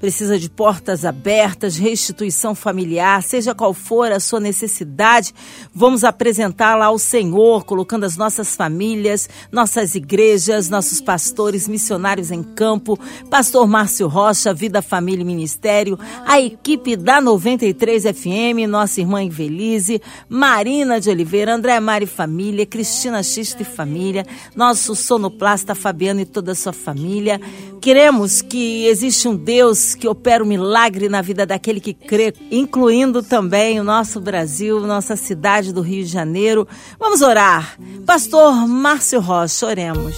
precisa 0.03 0.37
de 0.37 0.49
portas 0.49 1.05
abertas, 1.05 1.77
restituição 1.77 2.53
familiar, 2.53 3.23
seja 3.23 3.55
qual 3.55 3.73
for 3.73 4.11
a 4.11 4.19
sua 4.19 4.37
necessidade, 4.37 5.33
vamos 5.73 6.03
apresentá-la 6.03 6.87
ao 6.87 6.99
Senhor, 6.99 7.63
colocando 7.63 8.03
as 8.03 8.17
nossas 8.17 8.53
famílias, 8.53 9.29
nossas 9.49 9.95
igrejas, 9.95 10.67
nossos 10.67 10.99
pastores, 10.99 11.69
missionários 11.69 12.31
em 12.31 12.43
campo, 12.43 12.99
pastor 13.29 13.65
Márcio 13.65 14.09
Rocha, 14.09 14.53
Vida, 14.53 14.81
Família 14.81 15.21
e 15.21 15.25
Ministério, 15.25 15.97
a 16.25 16.37
equipe 16.37 16.97
da 16.97 17.21
93 17.21 18.03
FM, 18.03 18.67
nossa 18.67 18.99
irmã 18.99 19.23
Invelise, 19.23 20.01
Marina 20.27 20.99
de 20.99 21.09
Oliveira, 21.09 21.55
André 21.55 21.79
Mari 21.79 22.07
Família, 22.07 22.65
Cristina 22.65 23.23
Xista 23.23 23.61
e 23.61 23.65
Família, 23.65 24.25
nosso 24.53 24.97
sonoplasta 24.97 25.73
Fabiano 25.73 26.19
e 26.19 26.25
toda 26.25 26.51
a 26.51 26.55
sua 26.55 26.73
família. 26.73 27.39
Queremos 27.79 28.41
que 28.41 28.85
existe 28.85 29.27
um 29.27 29.35
Deus 29.35 29.92
que 29.95 30.07
opera 30.07 30.43
o 30.43 30.45
um 30.45 30.49
milagre 30.49 31.09
na 31.09 31.21
vida 31.21 31.45
daquele 31.45 31.79
que 31.79 31.93
crê, 31.93 32.33
incluindo 32.51 33.21
também 33.21 33.79
o 33.79 33.83
nosso 33.83 34.19
Brasil, 34.19 34.79
nossa 34.81 35.15
cidade 35.15 35.73
do 35.73 35.81
Rio 35.81 36.03
de 36.03 36.11
Janeiro. 36.11 36.67
Vamos 36.99 37.21
orar. 37.21 37.77
Pastor 38.05 38.67
Márcio 38.67 39.19
Rocha, 39.19 39.65
oremos. 39.65 40.15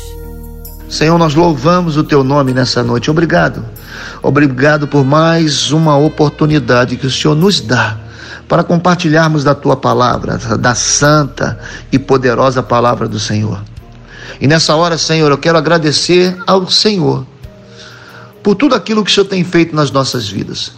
Senhor, 0.90 1.18
nós 1.18 1.34
louvamos 1.34 1.98
o 1.98 2.04
teu 2.04 2.24
nome 2.24 2.54
nessa 2.54 2.84
noite. 2.84 3.10
Obrigado. 3.10 3.66
Obrigado 4.22 4.88
por 4.88 5.04
mais 5.04 5.72
uma 5.72 5.98
oportunidade 5.98 6.98
que 6.98 7.08
o 7.08 7.12
Senhor 7.12 7.36
nos 7.36 7.60
dá 7.60 7.98
para 8.48 8.64
compartilharmos 8.64 9.44
da 9.44 9.56
tua 9.56 9.76
palavra, 9.76 10.38
da 10.58 10.76
santa 10.76 11.60
e 11.92 11.98
poderosa 11.98 12.62
palavra 12.62 13.08
do 13.08 13.20
Senhor. 13.20 13.62
E 14.40 14.48
nessa 14.48 14.76
hora, 14.76 14.98
Senhor, 14.98 15.32
eu 15.32 15.38
quero 15.38 15.58
agradecer 15.58 16.38
ao 16.46 16.70
Senhor 16.70 17.26
por 18.46 18.54
tudo 18.54 18.76
aquilo 18.76 19.04
que 19.04 19.10
o 19.10 19.14
Senhor 19.14 19.26
tem 19.26 19.44
feito 19.44 19.76
nas 19.76 19.90
nossas 19.90 20.30
vidas. 20.30 20.72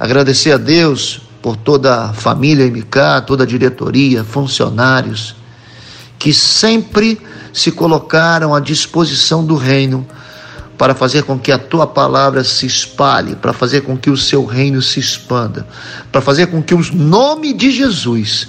Agradecer 0.00 0.52
a 0.52 0.56
Deus 0.56 1.20
por 1.42 1.54
toda 1.54 2.04
a 2.06 2.12
família 2.14 2.66
MK, 2.66 3.26
toda 3.26 3.44
a 3.44 3.46
diretoria, 3.46 4.24
funcionários, 4.24 5.36
que 6.18 6.32
sempre 6.32 7.20
se 7.52 7.70
colocaram 7.70 8.54
à 8.54 8.58
disposição 8.58 9.44
do 9.44 9.54
reino 9.54 10.06
para 10.78 10.94
fazer 10.94 11.24
com 11.24 11.38
que 11.38 11.52
a 11.52 11.58
tua 11.58 11.86
palavra 11.86 12.42
se 12.42 12.64
espalhe, 12.64 13.36
para 13.36 13.52
fazer 13.52 13.82
com 13.82 13.98
que 13.98 14.08
o 14.08 14.16
seu 14.16 14.46
reino 14.46 14.80
se 14.80 14.98
expanda, 14.98 15.68
para 16.10 16.22
fazer 16.22 16.46
com 16.46 16.62
que 16.62 16.74
o 16.74 16.80
nome 16.94 17.52
de 17.52 17.70
Jesus 17.70 18.48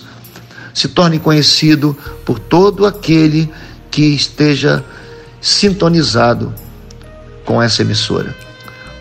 se 0.74 0.88
torne 0.88 1.20
conhecido 1.20 1.94
por 2.24 2.40
todo 2.40 2.86
aquele 2.86 3.52
que 3.92 4.16
esteja 4.16 4.82
sintonizado 5.42 6.56
com 7.44 7.62
essa 7.62 7.82
emissora. 7.82 8.45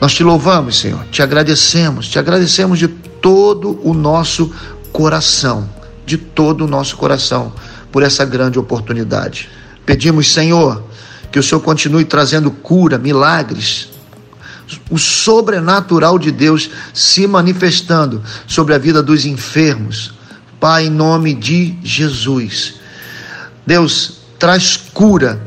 Nós 0.04 0.12
te 0.12 0.22
louvamos, 0.22 0.80
Senhor, 0.80 1.02
te 1.10 1.22
agradecemos, 1.22 2.08
te 2.08 2.18
agradecemos 2.18 2.78
de 2.78 2.88
todo 2.88 3.80
o 3.82 3.94
nosso 3.94 4.52
coração, 4.92 5.66
de 6.04 6.18
todo 6.18 6.66
o 6.66 6.68
nosso 6.68 6.94
coração, 6.98 7.54
por 7.90 8.02
essa 8.02 8.22
grande 8.22 8.58
oportunidade. 8.58 9.48
Pedimos, 9.86 10.30
Senhor, 10.30 10.84
que 11.32 11.38
o 11.38 11.42
Senhor 11.42 11.62
continue 11.62 12.04
trazendo 12.04 12.50
cura, 12.50 12.98
milagres, 12.98 13.88
o 14.90 14.98
sobrenatural 14.98 16.18
de 16.18 16.30
Deus 16.30 16.68
se 16.92 17.26
manifestando 17.26 18.22
sobre 18.46 18.74
a 18.74 18.78
vida 18.78 19.02
dos 19.02 19.24
enfermos. 19.24 20.12
Pai, 20.60 20.84
em 20.84 20.90
nome 20.90 21.32
de 21.32 21.78
Jesus. 21.82 22.74
Deus, 23.66 24.18
traz 24.38 24.76
cura, 24.76 25.40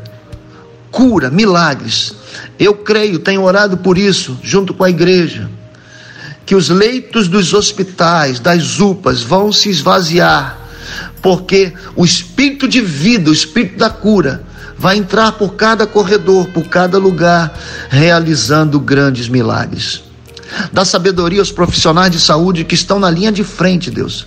cura, 0.98 1.30
milagres. 1.30 2.16
Eu 2.58 2.74
creio, 2.74 3.20
tenho 3.20 3.44
orado 3.44 3.78
por 3.78 4.00
isso, 4.00 4.36
junto 4.42 4.74
com 4.74 4.84
a 4.84 4.90
igreja, 4.90 5.48
que 6.44 6.56
os 6.56 6.70
leitos 6.70 7.28
dos 7.28 7.54
hospitais, 7.54 8.40
das 8.40 8.80
UPAs, 8.80 9.22
vão 9.22 9.52
se 9.52 9.70
esvaziar, 9.70 10.58
porque 11.22 11.72
o 11.96 12.04
espírito 12.04 12.68
de 12.68 12.82
vida, 12.82 13.30
o 13.30 13.34
espírito 13.34 13.78
da 13.78 13.92
cura, 13.92 14.44
vai 14.76 14.98
entrar 14.98 15.34
por 15.34 15.54
cada 15.54 15.86
corredor, 15.86 16.48
por 16.48 16.68
cada 16.68 16.98
lugar, 16.98 17.56
realizando 17.90 18.80
grandes 18.80 19.30
milagres. 19.30 20.02
Dá 20.74 20.84
sabedoria 20.84 21.42
aos 21.42 21.52
profissionais 21.52 22.12
de 22.12 22.20
saúde 22.20 22.64
que 22.64 22.74
estão 22.74 22.98
na 22.98 23.12
linha 23.12 23.32
de 23.32 23.44
frente, 23.44 23.92
Deus, 23.92 24.26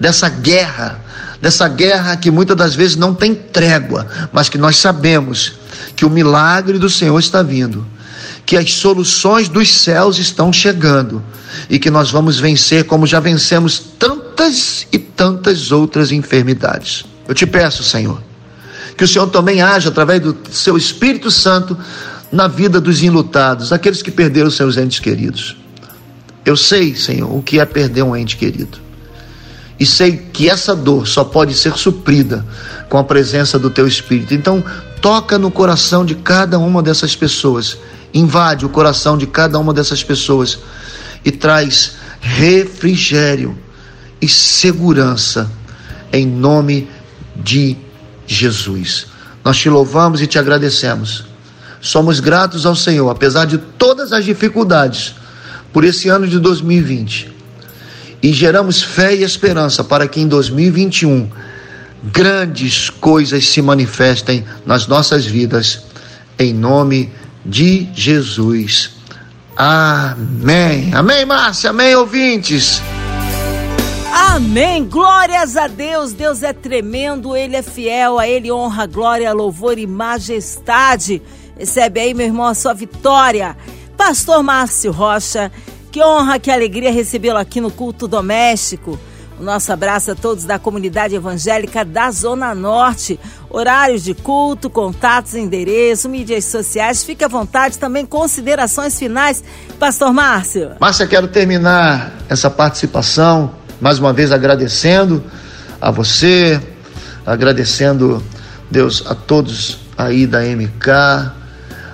dessa 0.00 0.30
guerra, 0.30 0.98
dessa 1.42 1.68
guerra 1.68 2.16
que 2.16 2.30
muitas 2.30 2.56
das 2.56 2.74
vezes 2.74 2.96
não 2.96 3.12
tem 3.12 3.34
trégua, 3.34 4.06
mas 4.32 4.48
que 4.48 4.56
nós 4.56 4.76
sabemos 4.78 5.57
que 5.94 6.04
o 6.04 6.10
milagre 6.10 6.78
do 6.78 6.88
Senhor 6.88 7.18
está 7.18 7.42
vindo, 7.42 7.86
que 8.44 8.56
as 8.56 8.72
soluções 8.72 9.48
dos 9.48 9.68
céus 9.68 10.18
estão 10.18 10.52
chegando 10.52 11.22
e 11.68 11.78
que 11.78 11.90
nós 11.90 12.10
vamos 12.10 12.38
vencer 12.38 12.84
como 12.84 13.06
já 13.06 13.20
vencemos 13.20 13.78
tantas 13.98 14.86
e 14.92 14.98
tantas 14.98 15.72
outras 15.72 16.12
enfermidades. 16.12 17.04
Eu 17.26 17.34
te 17.34 17.46
peço, 17.46 17.84
Senhor, 17.84 18.22
que 18.96 19.04
o 19.04 19.08
Senhor 19.08 19.26
também 19.28 19.60
haja 19.60 19.90
através 19.90 20.20
do 20.20 20.36
seu 20.50 20.76
Espírito 20.76 21.30
Santo 21.30 21.76
na 22.32 22.48
vida 22.48 22.80
dos 22.80 23.02
enlutados, 23.02 23.72
aqueles 23.72 24.02
que 24.02 24.10
perderam 24.10 24.50
seus 24.50 24.76
entes 24.76 24.98
queridos. 24.98 25.56
Eu 26.44 26.56
sei, 26.56 26.94
Senhor, 26.96 27.30
o 27.34 27.42
que 27.42 27.60
é 27.60 27.64
perder 27.64 28.02
um 28.02 28.16
ente 28.16 28.36
querido. 28.36 28.78
E 29.78 29.86
sei 29.86 30.16
que 30.16 30.48
essa 30.48 30.74
dor 30.74 31.06
só 31.06 31.22
pode 31.22 31.54
ser 31.54 31.76
suprida 31.76 32.44
com 32.88 32.98
a 32.98 33.04
presença 33.04 33.58
do 33.58 33.70
teu 33.70 33.86
Espírito. 33.86 34.34
Então, 34.34 34.64
toca 35.00 35.38
no 35.38 35.50
coração 35.50 36.04
de 36.04 36.14
cada 36.14 36.58
uma 36.58 36.82
dessas 36.82 37.14
pessoas, 37.14 37.78
invade 38.12 38.64
o 38.64 38.68
coração 38.68 39.16
de 39.16 39.26
cada 39.26 39.58
uma 39.58 39.72
dessas 39.72 40.02
pessoas 40.02 40.58
e 41.24 41.30
traz 41.30 41.96
refrigério 42.20 43.56
e 44.20 44.28
segurança 44.28 45.50
em 46.12 46.26
nome 46.26 46.88
de 47.36 47.76
Jesus. 48.26 49.06
Nós 49.44 49.56
te 49.56 49.68
louvamos 49.68 50.20
e 50.20 50.26
te 50.26 50.38
agradecemos. 50.38 51.24
Somos 51.80 52.20
gratos 52.20 52.66
ao 52.66 52.74
Senhor, 52.74 53.08
apesar 53.08 53.44
de 53.44 53.58
todas 53.58 54.12
as 54.12 54.24
dificuldades, 54.24 55.14
por 55.72 55.84
esse 55.84 56.08
ano 56.08 56.26
de 56.26 56.38
2020. 56.38 57.32
E 58.20 58.32
geramos 58.32 58.82
fé 58.82 59.14
e 59.14 59.22
esperança 59.22 59.84
para 59.84 60.08
que 60.08 60.20
em 60.20 60.26
2021 60.26 61.30
grandes 62.02 62.90
coisas 62.90 63.46
se 63.46 63.60
manifestem 63.60 64.44
nas 64.64 64.86
nossas 64.86 65.26
vidas, 65.26 65.82
em 66.38 66.52
nome 66.52 67.12
de 67.44 67.88
Jesus. 67.94 68.90
Amém. 69.56 70.94
Amém, 70.94 71.24
Márcia. 71.24 71.70
Amém, 71.70 71.94
ouvintes. 71.96 72.80
Amém. 74.12 74.84
Glórias 74.84 75.56
a 75.56 75.66
Deus. 75.66 76.12
Deus 76.12 76.42
é 76.42 76.52
tremendo, 76.52 77.34
Ele 77.34 77.56
é 77.56 77.62
fiel, 77.62 78.18
a 78.18 78.28
Ele 78.28 78.52
honra, 78.52 78.86
glória, 78.86 79.32
louvor 79.32 79.78
e 79.78 79.86
majestade. 79.86 81.20
Recebe 81.58 81.98
aí, 81.98 82.14
meu 82.14 82.26
irmão, 82.26 82.46
a 82.46 82.54
sua 82.54 82.72
vitória. 82.72 83.56
Pastor 83.96 84.44
Márcio 84.44 84.92
Rocha, 84.92 85.50
que 85.90 86.00
honra, 86.00 86.38
que 86.38 86.52
alegria 86.52 86.92
recebê-lo 86.92 87.38
aqui 87.38 87.60
no 87.60 87.70
culto 87.70 88.06
doméstico. 88.06 88.96
O 89.38 89.42
nosso 89.42 89.72
abraço 89.72 90.10
a 90.10 90.14
todos 90.16 90.44
da 90.44 90.58
comunidade 90.58 91.14
evangélica 91.14 91.84
da 91.84 92.10
Zona 92.10 92.54
Norte. 92.54 93.20
Horários 93.48 94.02
de 94.02 94.12
culto, 94.12 94.68
contatos, 94.68 95.34
endereço, 95.34 96.08
mídias 96.08 96.44
sociais. 96.44 97.04
Fique 97.04 97.24
à 97.24 97.28
vontade 97.28 97.78
também, 97.78 98.04
considerações 98.04 98.98
finais. 98.98 99.44
Pastor 99.78 100.12
Márcio. 100.12 100.72
Márcia, 100.80 101.06
quero 101.06 101.28
terminar 101.28 102.12
essa 102.28 102.50
participação 102.50 103.54
mais 103.80 103.98
uma 103.98 104.12
vez 104.12 104.32
agradecendo 104.32 105.22
a 105.80 105.90
você, 105.90 106.60
agradecendo, 107.24 108.22
Deus, 108.68 109.04
a 109.06 109.14
todos 109.14 109.78
aí 109.96 110.26
da 110.26 110.40
MK, 110.42 110.90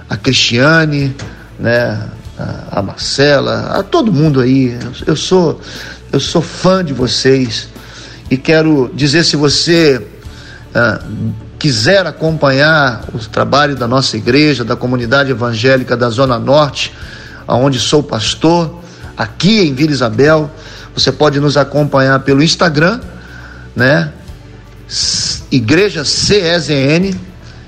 a 0.08 0.16
Cristiane, 0.16 1.14
né, 1.58 2.08
a 2.38 2.82
Marcela, 2.82 3.78
a 3.78 3.82
todo 3.82 4.12
mundo 4.12 4.40
aí. 4.40 4.78
Eu 5.06 5.16
sou, 5.16 5.60
eu 6.12 6.20
sou 6.20 6.42
fã 6.42 6.84
de 6.84 6.92
vocês 6.92 7.68
e 8.30 8.36
quero 8.36 8.90
dizer 8.94 9.24
se 9.24 9.36
você 9.36 10.04
ah, 10.74 11.00
quiser 11.58 12.06
acompanhar 12.06 13.04
o 13.14 13.18
trabalho 13.18 13.76
da 13.76 13.86
nossa 13.86 14.16
igreja, 14.16 14.64
da 14.64 14.76
comunidade 14.76 15.30
evangélica 15.30 15.96
da 15.96 16.10
Zona 16.10 16.38
Norte, 16.38 16.92
aonde 17.46 17.78
sou 17.78 18.02
pastor, 18.02 18.80
aqui 19.16 19.60
em 19.60 19.74
Vila 19.74 19.92
Isabel, 19.92 20.50
você 20.94 21.12
pode 21.12 21.40
nos 21.40 21.56
acompanhar 21.56 22.20
pelo 22.20 22.42
Instagram, 22.42 23.00
né? 23.74 24.12
Igreja 25.50 26.04
CESN, 26.04 27.16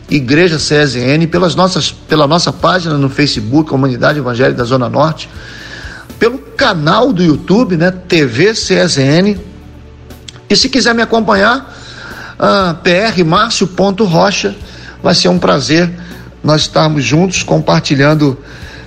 Igreja 0.08 0.58
CESN, 0.58 1.26
pelas 1.30 1.54
nossas, 1.54 1.90
pela 1.90 2.26
nossa 2.26 2.52
página 2.52 2.96
no 2.96 3.08
Facebook, 3.08 3.68
Comunidade 3.68 4.18
Evangélica 4.18 4.58
da 4.58 4.64
Zona 4.64 4.88
Norte, 4.88 5.28
pelo 6.18 6.38
canal 6.38 7.12
do 7.12 7.22
YouTube, 7.22 7.76
né? 7.76 7.90
TV 7.90 8.52
CSN. 8.52 9.38
E 10.48 10.56
se 10.56 10.68
quiser 10.68 10.94
me 10.94 11.02
acompanhar, 11.02 11.74
uh, 12.38 12.74
prmárcio.rocha, 12.82 14.54
vai 15.02 15.14
ser 15.14 15.28
um 15.28 15.38
prazer 15.38 15.90
nós 16.42 16.62
estarmos 16.62 17.04
juntos 17.04 17.42
compartilhando 17.42 18.38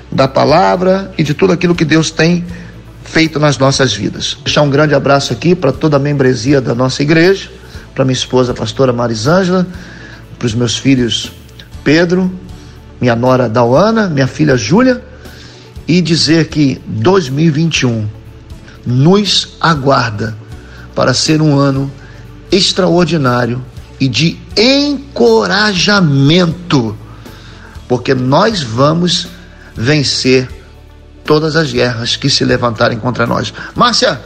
da 0.09 0.27
palavra 0.27 1.11
e 1.17 1.23
de 1.23 1.33
tudo 1.33 1.51
aquilo 1.51 1.75
que 1.75 1.83
Deus 1.85 2.09
tem 2.09 2.45
feito 3.03 3.39
nas 3.39 3.57
nossas 3.57 3.93
vidas. 3.93 4.37
Deixar 4.43 4.61
um 4.61 4.69
grande 4.69 4.95
abraço 4.95 5.33
aqui 5.33 5.53
para 5.53 5.71
toda 5.71 5.97
a 5.97 5.99
membresia 5.99 6.61
da 6.61 6.73
nossa 6.73 7.01
igreja, 7.01 7.49
para 7.93 8.05
minha 8.05 8.13
esposa, 8.13 8.53
a 8.53 8.55
pastora 8.55 8.93
Marisângela, 8.93 9.67
para 10.39 10.45
os 10.45 10.55
meus 10.55 10.77
filhos 10.77 11.33
Pedro, 11.83 12.31
minha 12.99 13.15
nora 13.15 13.47
Dauana, 13.49 14.07
minha 14.07 14.27
filha 14.27 14.57
Júlia, 14.57 15.03
e 15.87 16.01
dizer 16.01 16.47
que 16.47 16.81
2021 16.87 18.09
nos 18.85 19.55
aguarda 19.59 20.35
para 20.95 21.13
ser 21.13 21.41
um 21.41 21.59
ano 21.59 21.91
extraordinário 22.51 23.63
e 23.99 24.07
de 24.07 24.39
encorajamento, 24.55 26.97
porque 27.87 28.15
nós 28.15 28.61
vamos 28.61 29.27
vencer 29.75 30.47
todas 31.25 31.55
as 31.55 31.71
guerras 31.71 32.15
que 32.15 32.29
se 32.29 32.45
levantarem 32.45 32.97
contra 32.97 33.27
nós. 33.27 33.53
Márcia, 33.75 34.19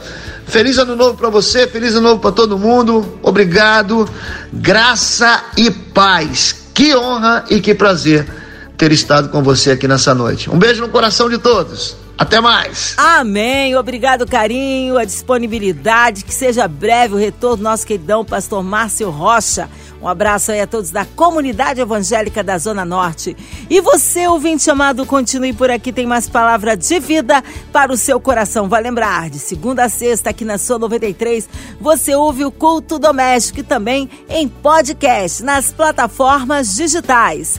feliz 0.46 0.78
ano 0.78 0.96
novo 0.96 1.16
para 1.16 1.28
você, 1.28 1.66
feliz 1.66 1.94
ano 1.94 2.08
novo 2.08 2.20
para 2.20 2.32
todo 2.32 2.58
mundo. 2.58 3.18
Obrigado. 3.22 4.08
Graça 4.52 5.44
e 5.56 5.70
paz. 5.70 6.70
Que 6.74 6.94
honra 6.94 7.44
e 7.50 7.60
que 7.60 7.74
prazer 7.74 8.26
ter 8.76 8.92
estado 8.92 9.28
com 9.28 9.42
você 9.42 9.72
aqui 9.72 9.86
nessa 9.86 10.14
noite. 10.14 10.50
Um 10.50 10.58
beijo 10.58 10.80
no 10.80 10.88
coração 10.88 11.28
de 11.28 11.38
todos. 11.38 11.96
Até 12.16 12.40
mais. 12.40 12.94
Amém. 12.96 13.74
Obrigado, 13.76 14.26
carinho, 14.26 14.96
a 14.96 15.04
disponibilidade. 15.04 16.24
Que 16.24 16.32
seja 16.32 16.68
breve 16.68 17.14
o 17.14 17.16
retorno 17.16 17.56
do 17.56 17.62
nosso 17.64 17.86
queridão 17.86 18.24
pastor 18.24 18.62
Márcio 18.62 19.10
Rocha. 19.10 19.68
Um 20.04 20.08
abraço 20.08 20.52
aí 20.52 20.60
a 20.60 20.66
todos 20.66 20.90
da 20.90 21.06
comunidade 21.06 21.80
evangélica 21.80 22.44
da 22.44 22.58
Zona 22.58 22.84
Norte. 22.84 23.34
E 23.70 23.80
você, 23.80 24.28
ouvinte 24.28 24.70
amado, 24.70 25.06
continue 25.06 25.54
por 25.54 25.70
aqui, 25.70 25.94
tem 25.94 26.06
mais 26.06 26.28
palavra 26.28 26.76
de 26.76 27.00
vida 27.00 27.42
para 27.72 27.90
o 27.90 27.96
seu 27.96 28.20
coração. 28.20 28.68
Vai 28.68 28.82
lembrar, 28.82 29.30
de 29.30 29.38
segunda 29.38 29.84
a 29.84 29.88
sexta, 29.88 30.28
aqui 30.28 30.44
na 30.44 30.58
sua 30.58 30.78
93, 30.78 31.48
você 31.80 32.14
ouve 32.14 32.44
o 32.44 32.52
culto 32.52 32.98
doméstico 32.98 33.60
e 33.60 33.62
também 33.62 34.10
em 34.28 34.46
podcast, 34.46 35.42
nas 35.42 35.72
plataformas 35.72 36.74
digitais. 36.74 37.58